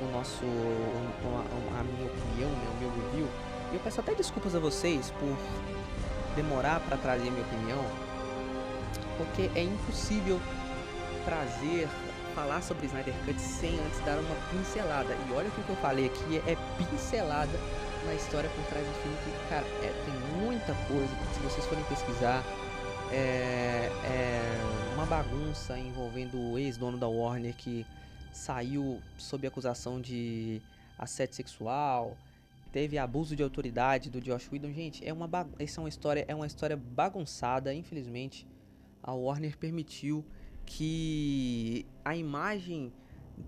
[0.00, 3.28] o nosso, a, a minha opinião, né, o meu review.
[3.70, 5.36] E eu peço até desculpas a vocês por
[6.36, 7.84] demorar para trazer minha opinião,
[9.16, 10.40] porque é impossível
[11.24, 11.88] trazer,
[12.34, 15.14] falar sobre Snyder Cut sem antes dar uma pincelada.
[15.28, 17.58] E olha o que eu falei aqui, é pincelada
[18.06, 19.16] na história por trás do filme,
[19.48, 22.42] cara, é, tem muita coisa, se vocês forem pesquisar,
[23.12, 27.86] é, é uma bagunça envolvendo o ex-dono da Warner que
[28.32, 30.62] saiu sob acusação de
[30.98, 32.16] assédio sexual,
[32.72, 34.72] teve abuso de autoridade do Josh Whedon.
[34.72, 38.46] Gente, é uma essa é uma história, é uma história bagunçada, infelizmente.
[39.02, 40.24] A Warner permitiu
[40.64, 42.92] que a imagem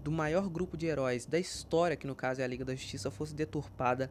[0.03, 3.11] do maior grupo de heróis da história, que no caso é a Liga da Justiça,
[3.11, 4.11] fosse deturpada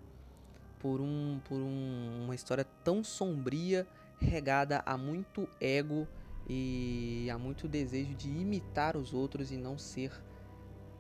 [0.80, 3.86] por um por um, uma história tão sombria
[4.24, 6.08] regada a muito ego
[6.48, 10.12] e a muito desejo de imitar os outros e não ser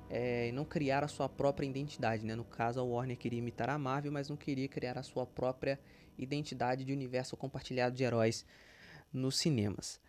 [0.09, 2.35] é, não criar a sua própria identidade, né?
[2.35, 5.79] No caso, a Warner queria imitar a Marvel, mas não queria criar a sua própria
[6.17, 8.45] identidade de universo compartilhado de heróis
[9.11, 9.99] nos cinemas.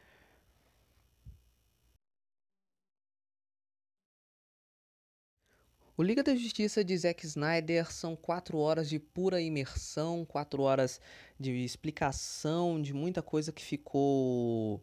[5.96, 11.00] O Liga da Justiça de Zack Snyder são quatro horas de pura imersão, quatro horas
[11.38, 14.80] de explicação de muita coisa que ficou.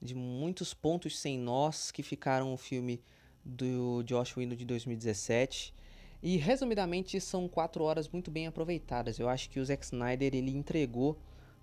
[0.00, 3.02] de muitos pontos sem nós que ficaram o filme
[3.44, 5.74] do Josh Whedon de 2017.
[6.22, 9.18] E resumidamente são quatro horas muito bem aproveitadas.
[9.18, 11.18] Eu acho que o Zack Snyder ele entregou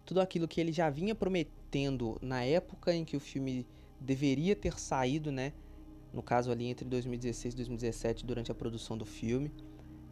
[0.06, 3.66] tudo aquilo que ele já vinha prometendo na época em que o filme
[4.00, 5.54] deveria ter saído, né?
[6.14, 9.52] no caso ali entre 2016 e 2017, durante a produção do filme.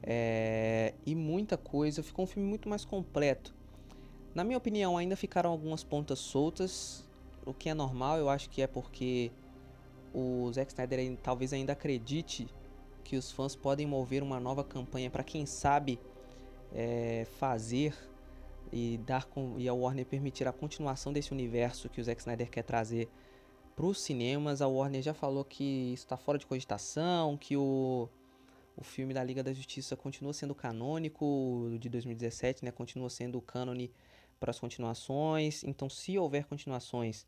[0.01, 3.53] É, e muita coisa, ficou um filme muito mais completo.
[4.39, 7.05] Na minha opinião, ainda ficaram algumas pontas soltas,
[7.45, 9.33] o que é normal, eu acho que é porque
[10.13, 12.47] o Zack Snyder talvez ainda acredite
[13.03, 15.99] que os fãs podem mover uma nova campanha para quem sabe
[16.73, 17.93] é, fazer
[18.71, 22.49] e dar com, e a Warner permitir a continuação desse universo que o Zack Snyder
[22.49, 23.09] quer trazer
[23.75, 24.61] para os cinemas.
[24.61, 28.07] A Warner já falou que isso está fora de cogitação, que o,
[28.77, 32.71] o filme da Liga da Justiça continua sendo canônico de 2017, né?
[32.71, 33.41] Continua sendo o
[34.39, 35.63] para as continuações.
[35.63, 37.25] Então, se houver continuações,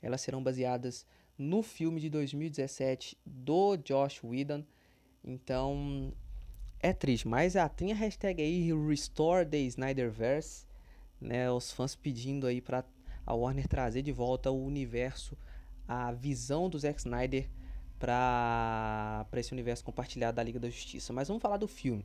[0.00, 4.64] elas serão baseadas no filme de 2017 do Josh Whedon.
[5.24, 6.12] Então,
[6.80, 10.66] é triste, mas ah, tem a hashtag aí Restore the Snyderverse,
[11.20, 11.50] né?
[11.50, 12.84] Os fãs pedindo aí para
[13.26, 15.36] a Warner trazer de volta o universo
[15.86, 17.48] a visão do Zack Snyder
[17.98, 21.12] para esse universo compartilhado da Liga da Justiça.
[21.12, 22.04] Mas vamos falar do filme.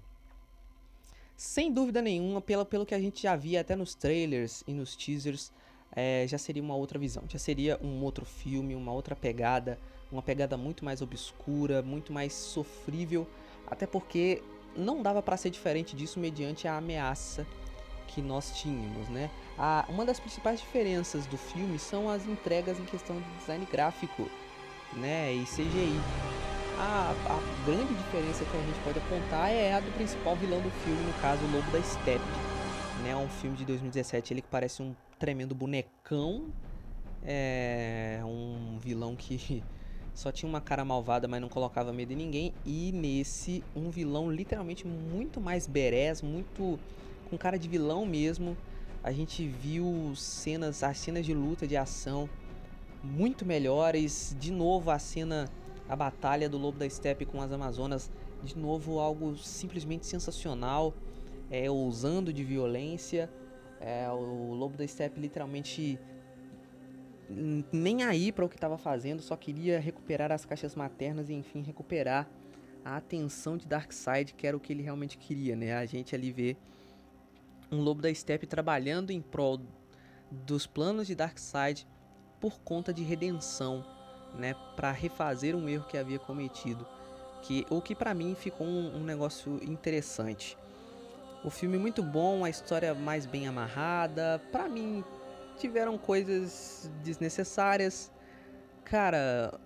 [1.40, 4.94] Sem dúvida nenhuma, pelo, pelo que a gente já via até nos trailers e nos
[4.94, 5.54] teasers,
[5.96, 7.24] é, já seria uma outra visão.
[7.30, 9.80] Já seria um outro filme, uma outra pegada,
[10.12, 13.26] uma pegada muito mais obscura, muito mais sofrível,
[13.68, 14.44] até porque
[14.76, 17.48] não dava para ser diferente disso mediante a ameaça
[18.10, 19.32] que nós tínhamos, né?
[19.58, 24.30] A, uma das principais diferenças do filme são as entregas em questão de design gráfico,
[24.94, 25.34] né?
[25.34, 26.59] E CGI.
[26.82, 30.70] A, a grande diferença que a gente pode apontar é a do principal vilão do
[30.70, 32.24] filme, no caso, o Lobo da Steppe.
[33.04, 33.14] Né?
[33.18, 36.46] Um filme de 2017, ele que parece um tremendo bonecão.
[37.22, 39.62] É um vilão que
[40.16, 42.54] só tinha uma cara malvada, mas não colocava medo em ninguém.
[42.66, 46.80] E nesse, um vilão literalmente muito mais berés, muito
[47.30, 48.56] com cara de vilão mesmo.
[49.04, 52.30] A gente viu cenas, as cenas de luta, de ação
[53.04, 54.34] muito melhores.
[54.40, 55.50] De novo a cena,
[55.90, 58.12] a batalha do Lobo da Steppe com as Amazonas,
[58.44, 60.94] de novo algo simplesmente sensacional,
[61.50, 63.30] é, ousando de violência.
[63.82, 66.00] É, o Lobo da Steppe literalmente
[67.72, 71.62] nem aí para o que estava fazendo, só queria recuperar as caixas maternas e enfim
[71.62, 72.28] recuperar
[72.84, 75.76] a atenção de Darkseid, que era o que ele realmente queria, né?
[75.76, 76.58] A gente ali vê
[77.72, 79.60] um lobo da steppe trabalhando em prol
[80.32, 81.88] dos planos de Darkseid
[82.40, 83.86] por conta de redenção,
[84.34, 86.86] né, para refazer um erro que havia cometido,
[87.42, 90.58] que o que para mim ficou um, um, negócio interessante.
[91.44, 95.04] O filme é muito bom, a história mais bem amarrada, para mim
[95.58, 98.12] tiveram coisas desnecessárias,
[98.84, 99.60] cara,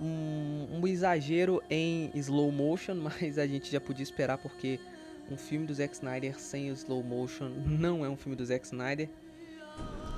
[0.00, 4.80] um, um exagero em slow motion, mas a gente já podia esperar porque
[5.30, 9.08] um filme do Zack Snyder sem slow motion não é um filme do Zack Snyder.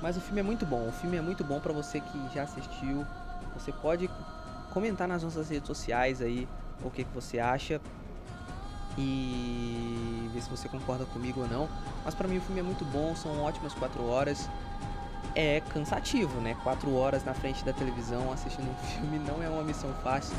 [0.01, 0.87] Mas o filme é muito bom.
[0.87, 3.05] O filme é muito bom para você que já assistiu.
[3.53, 4.09] Você pode
[4.71, 6.47] comentar nas nossas redes sociais aí
[6.83, 7.79] o que, que você acha
[8.97, 11.69] e ver se você concorda comigo ou não.
[12.03, 14.49] Mas para mim o filme é muito bom, são ótimas 4 horas.
[15.35, 16.55] É cansativo, né?
[16.63, 20.35] 4 horas na frente da televisão assistindo um filme não é uma missão fácil,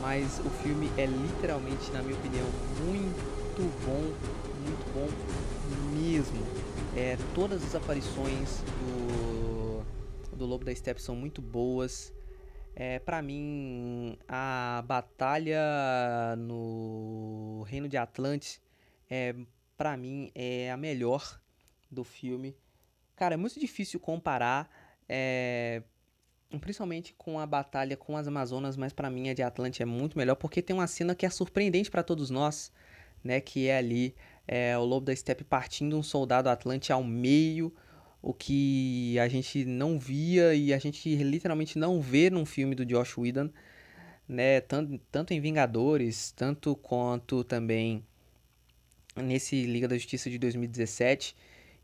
[0.00, 2.46] mas o filme é literalmente, na minha opinião,
[2.86, 4.02] muito muito bom,
[4.64, 5.08] muito bom
[5.94, 6.38] mesmo.
[6.96, 12.12] É, todas as aparições do, do Lobo da Steppe são muito boas.
[12.74, 15.60] É, para mim, a batalha
[16.36, 18.60] no Reino de Atlantis
[19.08, 19.34] é,
[19.76, 21.40] para mim, é a melhor
[21.90, 22.56] do filme.
[23.16, 24.70] Cara, é muito difícil comparar,
[25.08, 25.82] é,
[26.60, 30.16] principalmente com a batalha com as Amazonas, mas para mim a de Atlantis é muito
[30.16, 32.72] melhor porque tem uma cena que é surpreendente para todos nós
[33.22, 34.14] né, que é ali
[34.46, 37.72] é, o Lobo da Steppe partindo um soldado atlante ao meio,
[38.22, 42.84] o que a gente não via e a gente literalmente não vê num filme do
[42.84, 43.50] Josh Whedon,
[44.28, 48.04] né, tanto, tanto em Vingadores, tanto quanto também
[49.16, 51.34] nesse Liga da Justiça de 2017.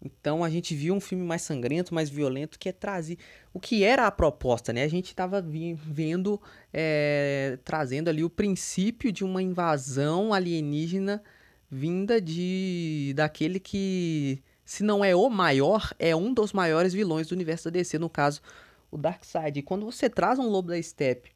[0.02, 3.18] Então a gente viu um filme mais sangrento, mais violento, que é trazer
[3.52, 4.82] o que era a proposta, né?
[4.82, 6.40] A gente estava vendo,
[6.72, 11.22] é, trazendo ali o princípio de uma invasão alienígena
[11.70, 17.32] vinda de daquele que, se não é o maior, é um dos maiores vilões do
[17.32, 18.42] universo da DC, no caso,
[18.90, 19.60] o Darkseid.
[19.60, 21.30] E quando você traz um Lobo da Steppe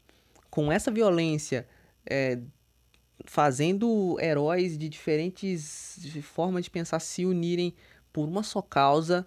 [0.51, 1.67] com essa violência,
[2.05, 2.41] é,
[3.25, 7.73] fazendo heróis de diferentes formas de pensar se unirem
[8.13, 9.25] por uma só causa.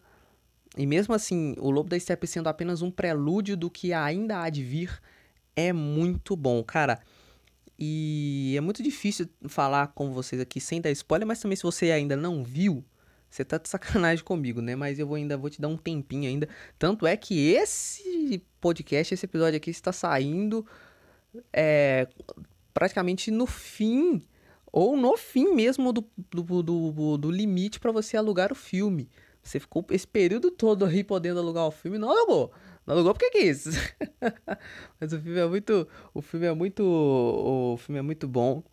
[0.78, 4.50] E mesmo assim, o Lobo da Steppe sendo apenas um prelúdio do que ainda há
[4.50, 5.02] de vir,
[5.56, 7.00] é muito bom, cara.
[7.80, 11.90] E é muito difícil falar com vocês aqui sem dar spoiler, mas também se você
[11.92, 12.84] ainda não viu,
[13.34, 14.76] você tá de sacanagem comigo, né?
[14.76, 16.48] Mas eu vou ainda vou te dar um tempinho ainda.
[16.78, 20.66] Tanto é que esse podcast, esse episódio aqui está saindo
[21.52, 22.08] é,
[22.74, 24.22] praticamente no fim
[24.72, 29.10] ou no fim mesmo do, do, do, do limite para você alugar o filme.
[29.42, 32.52] Você ficou esse período todo aí podendo alugar o filme, não alugou.
[32.86, 33.66] Não alugou porque quis.
[35.00, 38.64] Mas o filme é muito, o filme é muito, o filme é muito bom.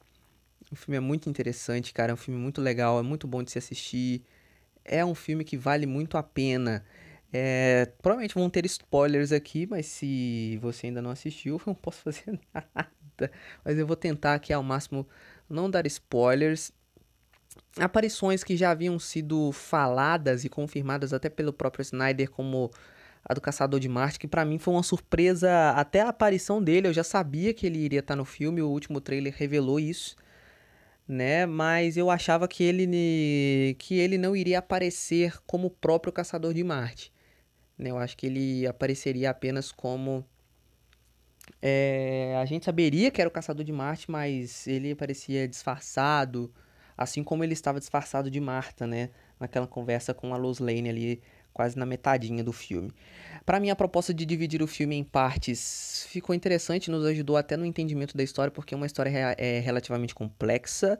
[0.71, 2.13] O filme é muito interessante, cara.
[2.13, 4.23] É um filme muito legal, é muito bom de se assistir.
[4.85, 6.85] É um filme que vale muito a pena.
[7.33, 12.03] É, provavelmente vão ter spoilers aqui, mas se você ainda não assistiu, eu não posso
[12.03, 13.31] fazer nada.
[13.65, 15.07] Mas eu vou tentar aqui ao máximo
[15.49, 16.73] não dar spoilers.
[17.79, 22.71] Aparições que já haviam sido faladas e confirmadas até pelo próprio Snyder, como
[23.25, 25.71] a do Caçador de Marte, que para mim foi uma surpresa.
[25.73, 29.01] Até a aparição dele, eu já sabia que ele iria estar no filme, o último
[29.01, 30.17] trailer revelou isso,
[31.07, 31.47] né?
[31.47, 36.63] Mas eu achava que ele, que ele não iria aparecer como o próprio Caçador de
[36.65, 37.13] Marte.
[37.77, 37.91] Né?
[37.91, 40.25] Eu acho que ele apareceria apenas como
[41.63, 46.53] é, a gente saberia que era o Caçador de Marte, mas ele parecia disfarçado,
[46.97, 49.11] assim como ele estava disfarçado de Marta, né?
[49.39, 51.23] Naquela conversa com a Lois Lane ali,
[51.53, 52.93] quase na metadinha do filme.
[53.45, 57.57] Para mim, a proposta de dividir o filme em partes ficou interessante, nos ajudou até
[57.57, 60.99] no entendimento da história, porque uma história é relativamente complexa.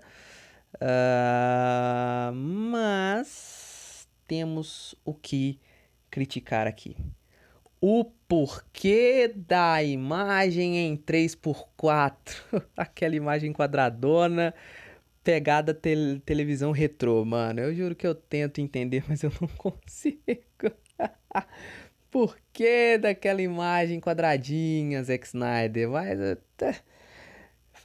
[0.77, 5.59] Uh, mas temos o que
[6.11, 6.97] criticar aqui
[7.81, 12.13] o porquê da imagem em 3x4.
[12.77, 14.55] Aquela imagem quadradona,
[15.25, 17.61] pegada te televisão retrô, mano.
[17.61, 20.21] Eu juro que eu tento entender, mas eu não consigo.
[22.11, 25.89] Por que daquela imagem quadradinha, Zack Snyder?
[25.89, 26.81] Mas até...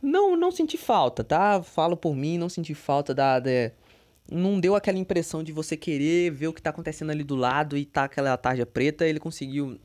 [0.02, 1.62] não, não senti falta, tá?
[1.62, 3.72] Falo por mim, não senti falta da, da
[4.30, 7.78] não deu aquela impressão de você querer ver o que tá acontecendo ali do lado
[7.78, 9.80] e tá aquela tarja preta, ele conseguiu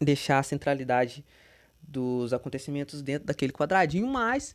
[0.00, 1.24] deixar a centralidade
[1.80, 4.54] dos acontecimentos dentro daquele quadradinho, mas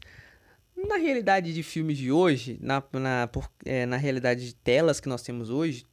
[0.86, 5.09] na realidade de filmes de hoje, na, na, por, é, na realidade de telas que
[5.09, 5.86] nós temos hoje,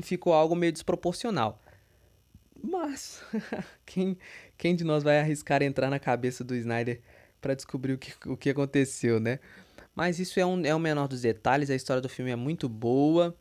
[0.00, 1.60] ficou algo meio desproporcional.
[2.62, 3.20] Mas
[3.84, 4.16] quem,
[4.56, 7.00] quem de nós vai arriscar entrar na cabeça do Snyder
[7.40, 9.40] para descobrir o que, o que aconteceu, né?
[9.94, 12.68] Mas isso é, um, é o menor dos detalhes, a história do filme é muito
[12.68, 13.36] boa,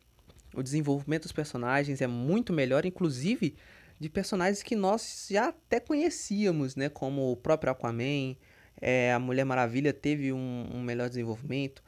[0.53, 3.55] o desenvolvimento dos personagens é muito melhor, inclusive
[3.99, 6.89] de personagens que nós já até conhecíamos, né?
[6.89, 8.35] Como o próprio Aquaman,
[8.81, 11.83] é, a Mulher Maravilha teve um, um, melhor desenvolvimento.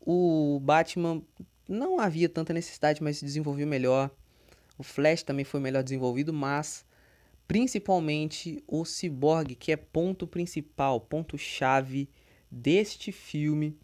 [0.00, 1.22] O Batman
[1.68, 4.10] não havia tanta necessidade, mas se desenvolveu melhor.
[4.78, 6.84] O Flash também foi melhor desenvolvido, mas
[7.46, 12.08] principalmente o Cyborg, que é ponto principal, ponto chave
[12.50, 13.76] deste filme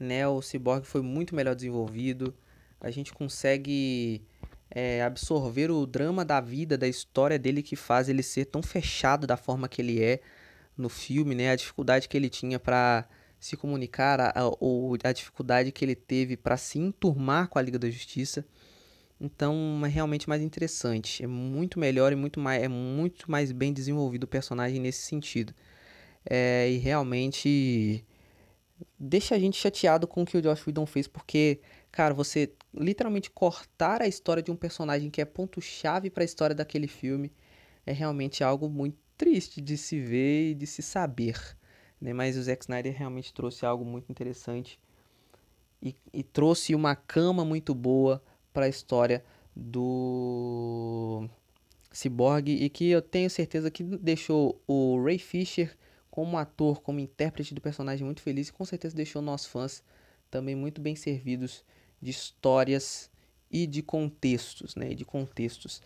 [0.00, 0.26] né?
[0.26, 2.34] O Cyborg foi muito melhor desenvolvido.
[2.80, 4.22] A gente consegue
[4.70, 9.26] é, absorver o drama da vida, da história dele que faz ele ser tão fechado
[9.26, 10.20] da forma que ele é
[10.80, 11.50] no filme, né?
[11.50, 13.08] A dificuldade que ele tinha para
[13.38, 17.78] se comunicar, ou a, a dificuldade que ele teve para se enturmar com a Liga
[17.78, 18.44] da Justiça.
[19.20, 23.72] Então é realmente mais interessante, é muito melhor e muito mais, é muito mais bem
[23.72, 25.54] desenvolvido o personagem nesse sentido.
[26.28, 28.04] É, e realmente
[28.98, 31.60] deixa a gente chateado com o que o Josh Whedon fez, porque,
[31.92, 36.54] cara, você literalmente cortar a história de um personagem que é ponto-chave para a história
[36.54, 37.32] daquele filme
[37.86, 41.38] é realmente algo muito triste de se ver e de se saber.
[42.00, 42.14] Né?
[42.14, 44.80] Mas o Zack Snyder realmente trouxe algo muito interessante
[45.82, 49.22] e, e trouxe uma cama muito boa para a história
[49.54, 51.28] do
[51.92, 55.76] Cyborg e que eu tenho certeza que deixou o Ray Fisher
[56.10, 59.84] como ator, como intérprete do personagem muito feliz e com certeza deixou nós fãs
[60.30, 61.62] também muito bem servidos
[62.00, 63.10] de histórias
[63.50, 64.94] e de contextos, né?
[64.94, 65.82] De contextos.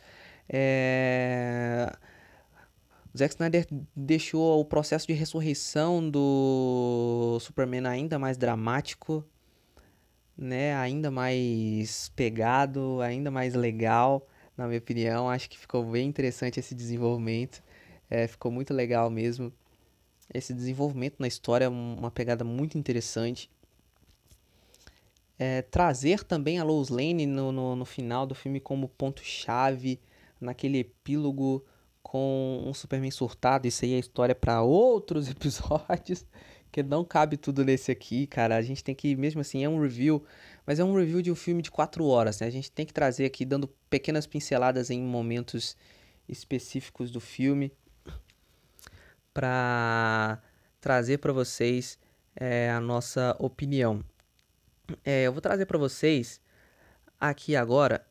[0.48, 1.92] É...
[3.16, 9.24] Zack Snyder deixou o processo de ressurreição do Superman ainda mais dramático.
[10.36, 15.28] né, ainda mais pegado, ainda mais legal, na minha opinião.
[15.30, 17.62] Acho que ficou bem interessante esse desenvolvimento.
[18.10, 19.52] É, ficou muito legal mesmo.
[20.32, 23.50] Esse desenvolvimento na história é uma pegada muito interessante.
[25.38, 30.00] É, trazer também a Lois Lane no, no, no final do filme como ponto-chave,
[30.40, 31.64] naquele epílogo
[32.14, 33.66] com um Superman surtado.
[33.66, 36.24] Isso aí é história para outros episódios,
[36.70, 38.54] que não cabe tudo nesse aqui, cara.
[38.54, 40.24] A gente tem que, mesmo assim, é um review,
[40.64, 42.46] mas é um review de um filme de quatro horas, né?
[42.46, 45.76] A gente tem que trazer aqui, dando pequenas pinceladas em momentos
[46.28, 47.72] específicos do filme
[49.32, 50.40] para
[50.80, 51.98] trazer para vocês
[52.36, 54.04] é, a nossa opinião.
[55.04, 56.40] É, eu vou trazer para vocês
[57.18, 58.06] aqui agora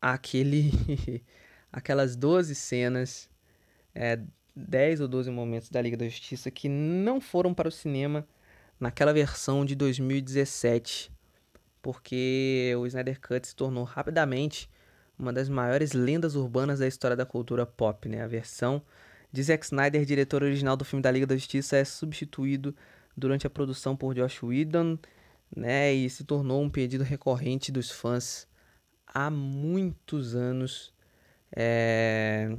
[0.00, 0.70] aquele
[1.72, 3.28] aquelas 12 cenas,
[3.94, 4.20] é,
[4.54, 8.26] 10 ou 12 momentos da Liga da Justiça que não foram para o cinema
[8.80, 11.10] naquela versão de 2017,
[11.82, 14.68] porque o Snyder Cut se tornou rapidamente
[15.18, 18.22] uma das maiores lendas urbanas da história da cultura pop, né?
[18.22, 18.82] A versão
[19.32, 22.74] de Zack Snyder, diretor original do filme da Liga da Justiça, é substituído
[23.16, 24.98] durante a produção por Josh Whedon,
[25.54, 25.92] né?
[25.92, 28.46] E se tornou um pedido recorrente dos fãs
[29.06, 30.92] há muitos anos.
[31.54, 32.56] É...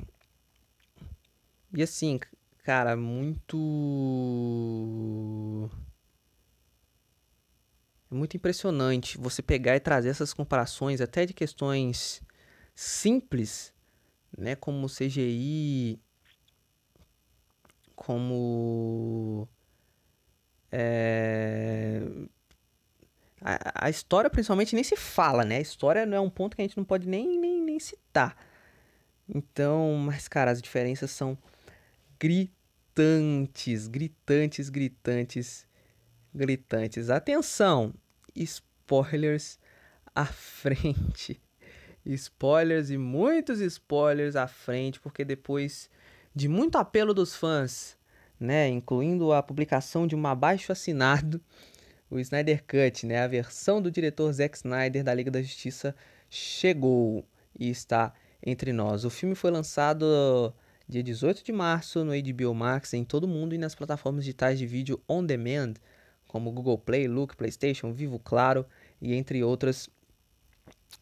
[1.74, 2.20] E assim,
[2.64, 3.60] cara, muito.
[8.10, 12.22] É muito impressionante você pegar e trazer essas comparações, até de questões
[12.74, 13.74] simples,
[14.38, 16.00] né, como CGI,
[17.96, 19.48] como
[20.72, 22.02] é,
[23.42, 25.58] a, a, história principalmente nem se fala, né?
[25.58, 28.36] A história não é um ponto que a gente não pode nem, nem, nem citar.
[29.28, 31.38] Então, mas cara, as diferenças são
[32.20, 35.68] gritantes, gritantes, gritantes,
[36.34, 37.10] gritantes.
[37.10, 37.94] Atenção,
[38.36, 39.60] spoilers
[40.16, 41.42] à frente
[42.14, 45.90] spoilers e muitos spoilers à frente, porque depois
[46.34, 47.98] de muito apelo dos fãs,
[48.40, 51.42] né, incluindo a publicação de um abaixo assinado,
[52.10, 55.96] o Snyder Cut, né, a versão do diretor Zack Snyder da Liga da Justiça
[56.30, 57.26] chegou
[57.60, 58.14] e está
[58.46, 59.06] entre nós.
[59.06, 60.54] O filme foi lançado
[60.88, 64.58] dia 18 de março no HBO Max em todo o mundo e nas plataformas digitais
[64.58, 65.74] de vídeo on demand,
[66.28, 68.66] como Google Play, Look, PlayStation, Vivo, Claro
[69.02, 69.90] e entre outras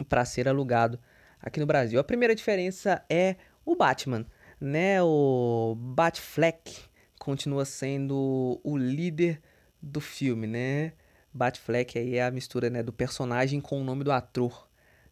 [0.09, 0.99] para ser alugado
[1.39, 1.99] aqui no Brasil.
[1.99, 4.25] A primeira diferença é o Batman,
[4.59, 5.01] né?
[5.01, 6.86] O Batfleck
[7.19, 9.41] continua sendo o líder
[9.81, 10.93] do filme, né?
[11.33, 14.67] Batfleck aí é a mistura né, do personagem com o nome do ator,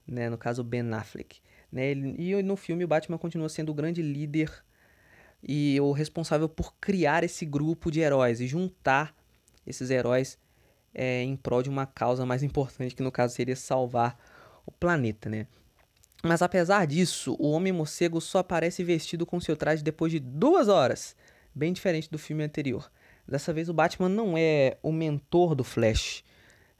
[0.07, 0.29] né?
[0.29, 1.41] No caso Ben Affleck,
[1.73, 1.91] né?
[1.91, 4.51] E no filme o Batman continua sendo o grande líder
[5.41, 9.13] e o responsável por criar esse grupo de heróis e juntar
[9.65, 10.37] esses heróis
[10.93, 14.17] é, em prol de uma causa mais importante que no caso seria salvar
[14.65, 15.47] o planeta, né?
[16.23, 20.67] Mas apesar disso, o Homem Morcego só aparece vestido com seu traje depois de duas
[20.69, 21.15] horas,
[21.53, 22.89] bem diferente do filme anterior.
[23.27, 26.23] Dessa vez o Batman não é o mentor do Flash,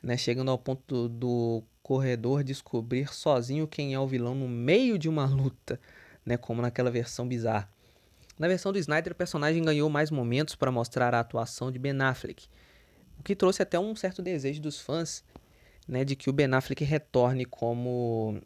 [0.02, 0.16] né?
[0.18, 5.10] Chegando ao ponto do, do corredor descobrir sozinho quem é o vilão no meio de
[5.10, 5.80] uma luta,
[6.26, 6.38] né?
[6.38, 7.70] Como naquela versão bizarra.
[8.40, 12.02] Na versão do Snyder, o personagem ganhou mais momentos para mostrar a atuação de Ben
[12.02, 12.48] Affleck,
[13.20, 15.24] o que trouxe até um certo desejo dos fãs
[15.88, 18.42] né, de que o Ben Affleck retorne como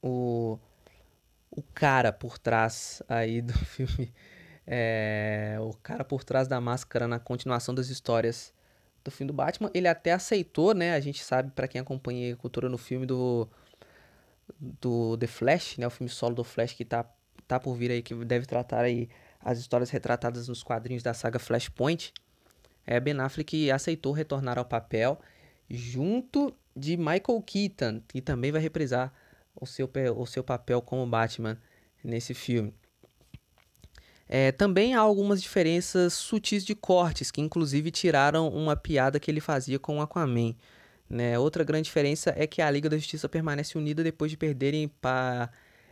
[0.00, 0.58] o,
[1.50, 4.12] o cara por trás aí do filme,
[4.66, 8.54] é, o cara por trás da máscara na continuação das histórias
[9.08, 9.70] do filme do Batman.
[9.74, 10.94] Ele até aceitou, né?
[10.94, 13.48] A gente sabe para quem acompanha a cultura no filme do
[14.58, 17.04] do The Flash, né, o filme solo do Flash que tá
[17.46, 19.08] tá por vir aí que deve tratar aí
[19.40, 22.12] as histórias retratadas nos quadrinhos da saga Flashpoint.
[22.86, 25.18] É, Ben Affleck aceitou retornar ao papel
[25.68, 29.12] junto de Michael Keaton, que também vai reprisar
[29.54, 31.58] o seu, o seu papel como Batman
[32.02, 32.74] nesse filme.
[34.28, 39.40] É, também há algumas diferenças sutis de cortes, que inclusive tiraram uma piada que ele
[39.40, 40.54] fazia com o Aquaman.
[41.08, 41.38] Né?
[41.38, 44.92] Outra grande diferença é que a Liga da Justiça permanece unida depois de perderem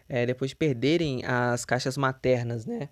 [0.08, 2.90] é, depois de perderem as caixas maternas, né?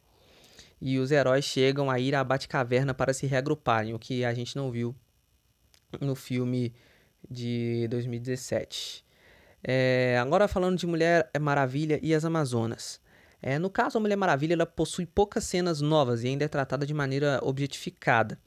[0.80, 4.56] E os heróis chegam a ir à Batcaverna para se reagruparem, o que a gente
[4.56, 4.94] não viu
[6.00, 6.74] no filme
[7.30, 9.04] de 2017.
[9.62, 13.00] É, agora falando de Mulher Maravilha e as Amazonas.
[13.46, 16.86] É, no caso, a Mulher Maravilha ela possui poucas cenas novas e ainda é tratada
[16.86, 18.38] de maneira objetificada,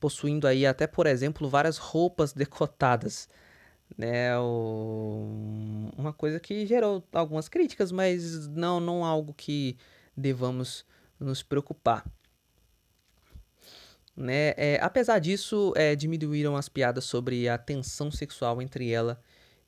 [0.00, 3.28] possuindo aí até, por exemplo, várias roupas decotadas.
[3.96, 5.90] Né, o...
[5.98, 9.76] uma coisa que gerou algumas críticas, mas não, não algo que
[10.16, 10.82] devamos
[11.20, 12.06] nos preocupar.
[14.16, 14.54] Né?
[14.56, 19.20] É, apesar disso, é, diminuíram as piadas sobre a tensão sexual entre ela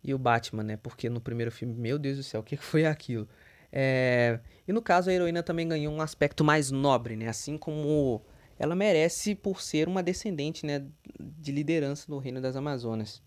[0.03, 0.77] e o Batman, né?
[0.79, 3.29] Porque no primeiro filme, meu Deus do céu, o que foi aquilo?
[3.73, 7.29] É, e no caso, a heroína também ganhou um aspecto mais nobre, né?
[7.29, 8.23] Assim como
[8.59, 10.85] ela merece por ser uma descendente né,
[11.19, 13.23] de liderança no Reino das Amazonas.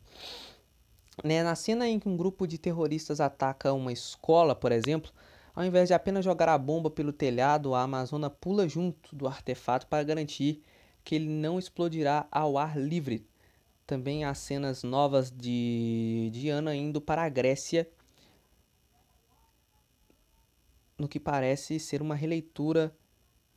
[1.24, 5.12] Né, na cena em que um grupo de terroristas ataca uma escola, por exemplo,
[5.56, 9.86] ao invés de apenas jogar a bomba pelo telhado, a Amazona pula junto do artefato
[9.88, 10.64] para garantir
[11.04, 13.28] que ele não explodirá ao ar livre.
[13.86, 17.88] Também há cenas novas de Diana indo para a Grécia,
[20.98, 22.96] no que parece ser uma releitura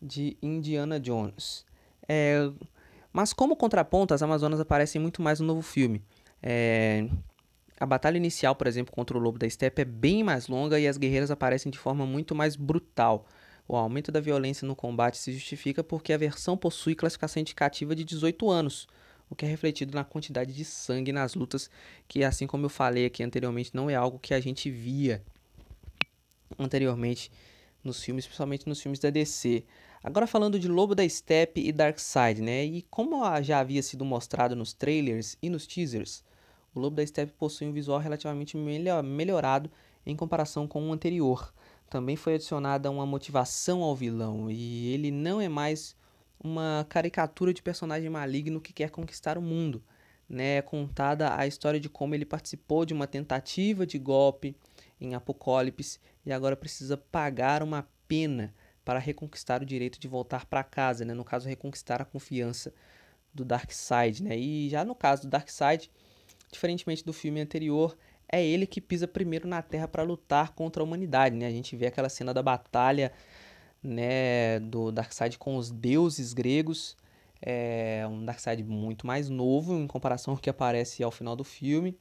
[0.00, 1.64] de Indiana Jones.
[2.08, 2.50] É,
[3.12, 6.02] mas como contraponto, as Amazonas aparecem muito mais no novo filme.
[6.42, 7.08] É,
[7.78, 10.86] a batalha inicial, por exemplo, contra o Lobo da Steppe é bem mais longa e
[10.86, 13.26] as guerreiras aparecem de forma muito mais brutal.
[13.68, 18.04] O aumento da violência no combate se justifica porque a versão possui classificação indicativa de
[18.04, 18.86] 18 anos,
[19.28, 21.68] o que é refletido na quantidade de sangue nas lutas,
[22.06, 25.22] que, assim como eu falei aqui anteriormente, não é algo que a gente via
[26.58, 27.30] anteriormente
[27.82, 29.64] nos filmes, principalmente nos filmes da DC.
[30.02, 32.64] Agora falando de Lobo da Steppe e Darkseid, né?
[32.64, 36.24] E como já havia sido mostrado nos trailers e nos teasers,
[36.74, 39.70] o Lobo da Steppe possui um visual relativamente melhor, melhorado
[40.04, 41.52] em comparação com o anterior
[41.88, 45.96] também foi adicionada uma motivação ao vilão e ele não é mais
[46.42, 49.82] uma caricatura de personagem maligno que quer conquistar o mundo.
[50.28, 50.56] Né?
[50.56, 54.56] É contada a história de como ele participou de uma tentativa de golpe
[55.00, 58.52] em Apocalipse e agora precisa pagar uma pena
[58.84, 61.14] para reconquistar o direito de voltar para casa, né?
[61.14, 62.74] no caso, reconquistar a confiança
[63.32, 64.22] do Darkseid.
[64.22, 64.36] Né?
[64.36, 65.90] E já no caso do Darkseid,
[66.52, 67.96] diferentemente do filme anterior,
[68.28, 71.46] é ele que pisa primeiro na Terra para lutar contra a humanidade, né?
[71.46, 73.12] A gente vê aquela cena da batalha,
[73.82, 76.96] né, do Darkseid com os deuses gregos,
[77.40, 81.96] é um Darkseid muito mais novo em comparação ao que aparece ao final do filme,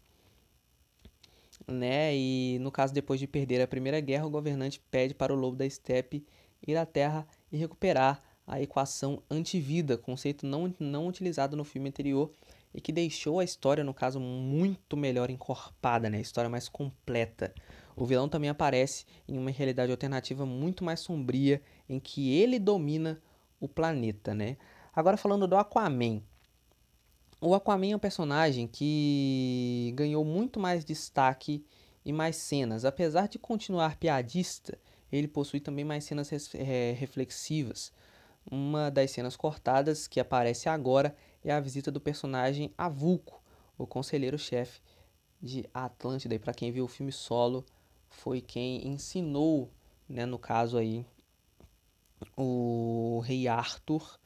[1.68, 2.16] né?
[2.16, 5.56] E no caso depois de perder a Primeira Guerra, o governante pede para o Lobo
[5.56, 6.26] da Steppe
[6.66, 12.32] ir à Terra e recuperar a equação antivida, conceito não, não utilizado no filme anterior
[12.74, 16.18] e que deixou a história, no caso, muito melhor encorpada, né?
[16.18, 17.54] A história mais completa.
[17.96, 23.22] O vilão também aparece em uma realidade alternativa muito mais sombria, em que ele domina
[23.62, 24.58] o planeta, né?
[24.94, 26.22] Agora falando do Aquaman.
[27.42, 31.64] O Aquaman é um personagem que ganhou muito mais destaque
[32.04, 32.86] e mais cenas.
[32.86, 34.78] Apesar de continuar piadista,
[35.12, 37.92] ele possui também mais cenas é, reflexivas.
[38.50, 43.42] Uma das cenas cortadas que aparece agora é a visita do personagem Avulco,
[43.78, 44.80] o conselheiro-chefe
[45.42, 46.36] de Atlântida.
[46.36, 47.66] E para quem viu o filme solo,
[48.10, 49.70] foi quem ensinou,
[50.08, 51.06] né, no caso aí,
[52.38, 54.18] o rei Arthur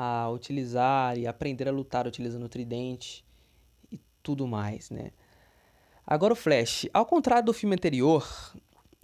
[0.00, 3.24] a utilizar e aprender a lutar utilizando o tridente
[3.90, 5.10] e tudo mais, né?
[6.06, 8.24] Agora o Flash, ao contrário do filme anterior,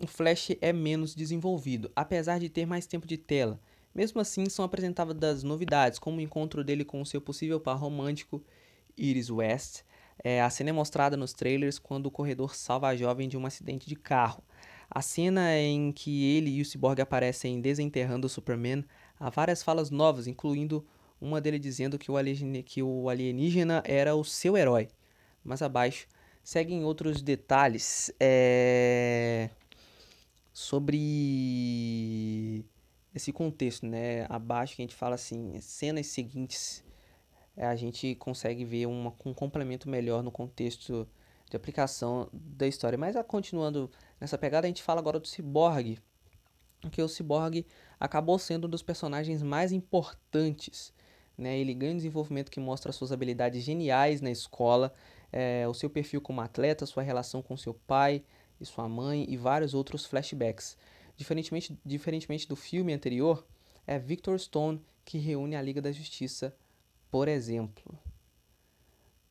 [0.01, 3.59] o Flash é menos desenvolvido, apesar de ter mais tempo de tela.
[3.92, 8.40] Mesmo assim, são apresentadas novidades, como o encontro dele com seu possível par romântico,
[8.97, 9.82] Iris West.
[10.22, 13.45] É, a cena é mostrada nos trailers quando o corredor salva a jovem de um
[13.45, 14.45] acidente de carro.
[14.88, 18.84] A cena em que ele e o Cyborg aparecem desenterrando o Superman,
[19.19, 20.85] há várias falas novas, incluindo
[21.21, 22.15] uma dele dizendo que o,
[22.65, 24.89] que o alienígena era o seu herói.
[25.43, 26.07] Mais abaixo
[26.43, 29.49] seguem outros detalhes é...
[30.53, 31.05] sobre
[33.15, 34.27] esse contexto, né?
[34.29, 36.85] Abaixo que a gente fala assim, cenas seguintes,
[37.57, 41.09] é, a gente consegue ver uma, um complemento melhor no contexto
[41.49, 42.99] de aplicação da história.
[42.99, 43.91] Mas continuando
[44.21, 45.99] nessa pegada, a gente fala agora do Cyborg,
[46.91, 47.65] que o Cyborg
[47.99, 50.92] acabou sendo um dos personagens mais importantes.
[51.36, 51.59] Né?
[51.59, 54.92] Ele ganha um desenvolvimento que mostra suas habilidades geniais na escola,
[55.32, 58.22] é, o seu perfil como atleta, sua relação com seu pai
[58.61, 60.76] e sua mãe e vários outros flashbacks.
[61.16, 63.45] Diferentemente, diferentemente do filme anterior,
[63.86, 66.55] é Victor Stone que reúne a Liga da Justiça,
[67.11, 67.99] por exemplo.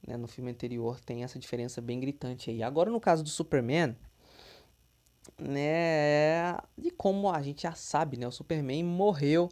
[0.05, 2.61] Né, no filme anterior tem essa diferença bem gritante aí.
[2.61, 3.95] Agora, no caso do Superman,
[5.37, 9.49] né, e como a gente já sabe, né, o Superman morreu,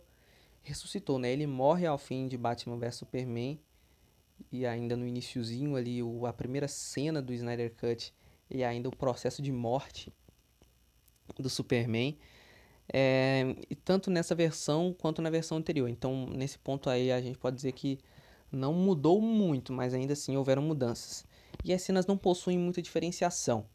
[0.62, 1.32] ressuscitou, né?
[1.32, 3.60] Ele morre ao fim de Batman vs Superman
[4.52, 8.14] e ainda no iníciozinho ali, o, a primeira cena do Snyder Cut
[8.50, 10.14] e ainda o processo de morte
[11.38, 12.18] do Superman.
[12.94, 15.88] É, e tanto nessa versão quanto na versão anterior.
[15.88, 17.98] Então, nesse ponto aí, a gente pode dizer que
[18.52, 21.26] não mudou muito, mas ainda assim houveram mudanças.
[21.64, 23.66] E as cenas não possuem muita diferenciação.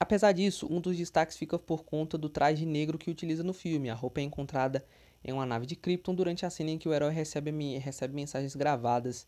[0.00, 3.90] Apesar disso, um dos destaques fica por conta do traje negro que utiliza no filme.
[3.90, 4.84] A roupa é encontrada
[5.24, 8.54] em uma nave de Krypton durante a cena em que o herói recebe, recebe mensagens
[8.54, 9.26] gravadas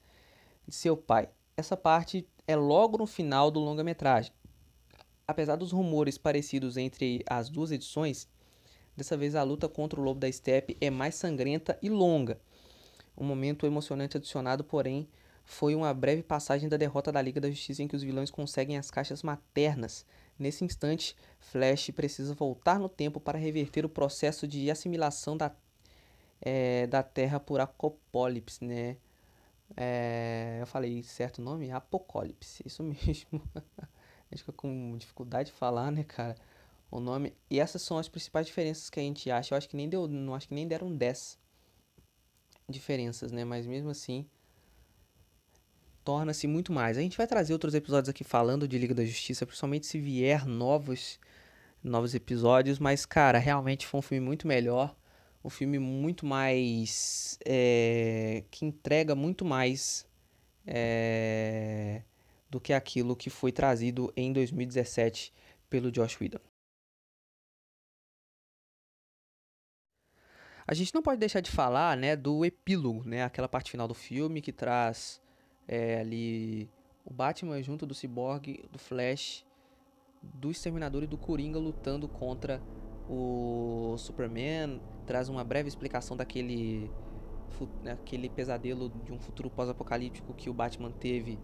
[0.69, 1.29] de seu pai.
[1.57, 4.33] Essa parte é logo no final do longa-metragem.
[5.27, 8.29] Apesar dos rumores parecidos entre as duas edições,
[8.97, 12.41] dessa vez a luta contra o lobo da steppe é mais sangrenta e longa.
[13.17, 15.09] Um momento emocionante adicionado, porém,
[15.45, 18.79] foi uma breve passagem da derrota da Liga da Justiça em que os vilões conseguem
[18.79, 20.07] as caixas maternas.
[20.41, 25.55] Nesse instante, Flash precisa voltar no tempo para reverter o processo de assimilação da,
[26.41, 28.97] é, da Terra por Apocalipse, né?
[29.77, 31.71] É, eu falei certo nome?
[31.71, 33.43] Apocalipse, isso mesmo.
[33.55, 36.35] a gente fica com dificuldade de falar, né, cara?
[36.91, 37.35] O nome.
[37.51, 39.53] E essas são as principais diferenças que a gente acha.
[39.53, 40.09] Eu acho que nem deu.
[40.09, 41.39] Não acho que nem deram 10
[42.67, 43.45] diferenças, né?
[43.45, 44.27] Mas mesmo assim.
[46.05, 46.97] Torna-se muito mais.
[46.99, 50.47] A gente vai trazer outros episódios aqui falando de Liga da Justiça, principalmente se vier
[50.47, 51.19] novos,
[51.83, 52.79] novos episódios.
[52.79, 54.95] Mas, cara, realmente foi um filme muito melhor
[55.43, 57.39] um filme muito mais.
[57.45, 60.07] É, que entrega muito mais
[60.67, 62.03] é,
[62.49, 65.33] do que aquilo que foi trazido em 2017
[65.69, 66.41] pelo Josh Whedon.
[70.67, 73.95] A gente não pode deixar de falar né, do epílogo, né, aquela parte final do
[73.95, 75.21] filme que traz
[75.71, 76.69] é, ali
[77.05, 79.47] o Batman junto do Cyborg, do Flash,
[80.21, 82.61] do Exterminador e do Coringa lutando contra
[83.09, 86.91] o Superman, traz uma breve explicação daquele
[87.93, 91.39] aquele pesadelo de um futuro pós-apocalíptico que o Batman teve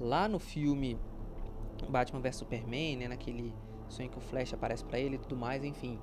[0.00, 0.98] lá no filme
[1.88, 3.52] Batman vs Superman, né, naquele
[3.88, 5.98] sonho que o Flash aparece para ele e tudo mais, enfim.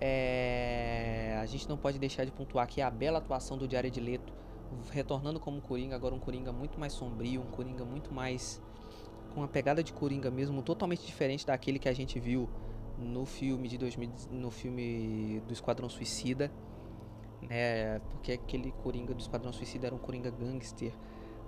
[0.00, 1.36] É...
[1.40, 4.32] a gente não pode deixar de pontuar aqui a bela atuação do Diário de Leto,
[4.90, 8.60] retornando como Coringa, agora um Coringa muito mais sombrio, um Coringa muito mais
[9.34, 12.48] com uma pegada de Coringa mesmo, totalmente diferente daquele que a gente viu
[12.98, 16.50] no filme de 2000, no filme do Esquadrão Suicida,
[17.42, 18.00] né?
[18.10, 20.92] Porque aquele Coringa do Esquadrão Suicida era um Coringa gangster,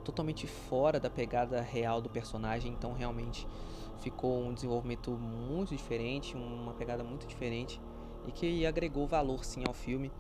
[0.05, 3.47] totalmente fora da pegada real do personagem, então realmente
[4.01, 7.81] ficou um desenvolvimento muito diferente, uma pegada muito diferente
[8.27, 10.11] e que agregou valor sim ao filme.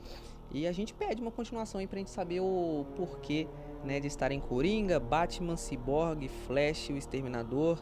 [0.52, 3.46] E a gente pede uma continuação aí pra gente saber o porquê,
[3.84, 7.78] né, de estar em Coringa, Batman, Cyborg, Flash, o Exterminador,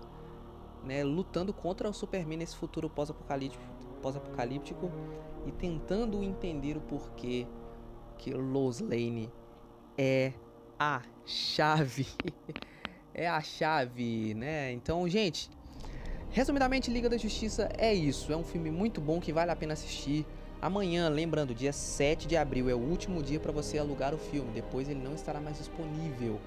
[0.85, 3.65] né, lutando contra o Superman nesse futuro pós-apocalíptico,
[4.03, 4.91] pós-apocalíptico
[5.47, 7.47] e tentando entender o porquê
[8.19, 9.31] que Lois Lane
[9.97, 10.33] é
[10.79, 12.07] a chave.
[13.15, 14.73] é a chave, né?
[14.73, 15.51] Então, gente,
[16.31, 18.33] resumidamente, Liga da Justiça é isso.
[18.33, 20.27] É um filme muito bom que vale a pena assistir.
[20.61, 24.51] Amanhã, lembrando, dia 7 de abril é o último dia para você alugar o filme.
[24.53, 26.41] Depois ele não estará mais disponível.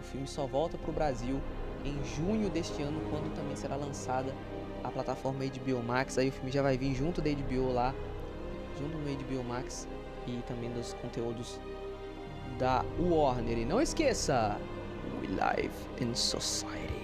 [0.00, 1.40] O filme só volta para o Brasil
[1.84, 4.32] em junho deste ano, quando também será lançada
[4.84, 6.16] a plataforma HBO Max.
[6.16, 7.92] Aí o filme já vai vir junto da HBO lá,
[8.78, 9.88] junto no HBO Max
[10.28, 11.58] e também dos conteúdos
[12.56, 13.58] da Warner.
[13.58, 14.60] E não esqueça,
[15.20, 16.99] we live in society.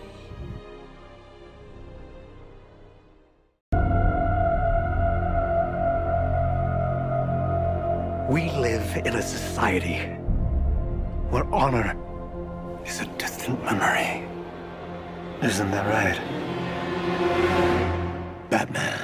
[8.29, 9.99] We live in a society
[11.31, 11.95] where honor
[12.85, 14.27] is a distant memory.
[15.45, 16.21] Isn't that right?
[18.51, 18.99] Batman.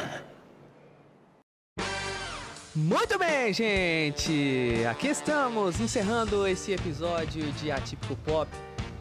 [2.74, 4.84] Muito bem, gente!
[4.90, 8.50] Aqui estamos encerrando esse episódio de Atípico Pop.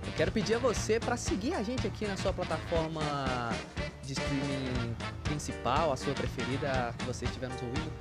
[0.06, 3.02] Eu quero pedir a você para seguir a gente aqui na sua plataforma
[4.04, 7.92] de streaming principal, a sua preferida, que você estiver nos ouvindo.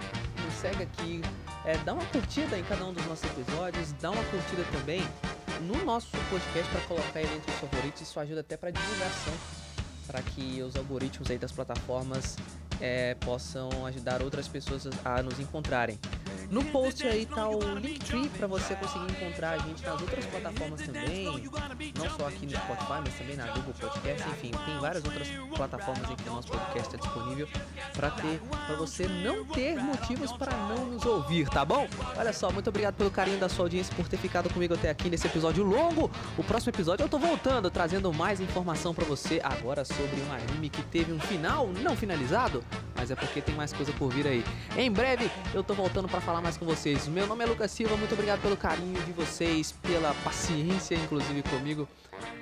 [0.44, 1.22] Nos segue aqui,
[1.64, 5.02] é, dá uma curtida em cada um dos nossos episódios, dá uma curtida também
[5.62, 8.02] no nosso podcast para colocar ele entre os favoritos.
[8.02, 9.34] Isso ajuda até para divulgação,
[10.06, 12.36] para que os algoritmos aí das plataformas
[12.80, 15.98] é, possam ajudar outras pessoas a nos encontrarem.
[16.50, 20.80] No post aí tá o Linktree para você conseguir encontrar a gente nas outras plataformas
[20.82, 21.24] também,
[21.96, 26.10] não só aqui no Spotify, mas também na Google Podcast, enfim, tem várias outras plataformas
[26.10, 27.48] em que o nosso podcast é disponível
[27.92, 31.86] para ter, para você não ter motivos para não nos ouvir, tá bom?
[32.16, 35.08] Olha só, muito obrigado pelo carinho da sua audiência por ter ficado comigo até aqui
[35.08, 36.10] nesse episódio longo.
[36.36, 40.68] O próximo episódio eu tô voltando, trazendo mais informação para você agora sobre um anime
[40.68, 42.64] que teve um final não finalizado,
[42.96, 44.44] mas é porque tem mais coisa por vir aí.
[44.76, 47.08] Em breve eu tô voltando para falar mais com vocês.
[47.08, 51.88] Meu nome é Lucas Silva, muito obrigado pelo carinho de vocês, pela paciência, inclusive comigo.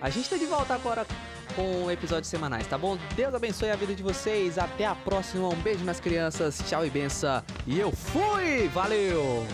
[0.01, 1.07] A gente tá de volta agora
[1.55, 2.99] com episódios semanais, tá bom?
[3.15, 4.59] Deus abençoe a vida de vocês.
[4.59, 5.49] Até a próxima.
[5.49, 6.59] Um beijo nas crianças.
[6.69, 7.43] Tchau e benção.
[7.67, 8.69] E eu fui!
[8.69, 9.47] Valeu!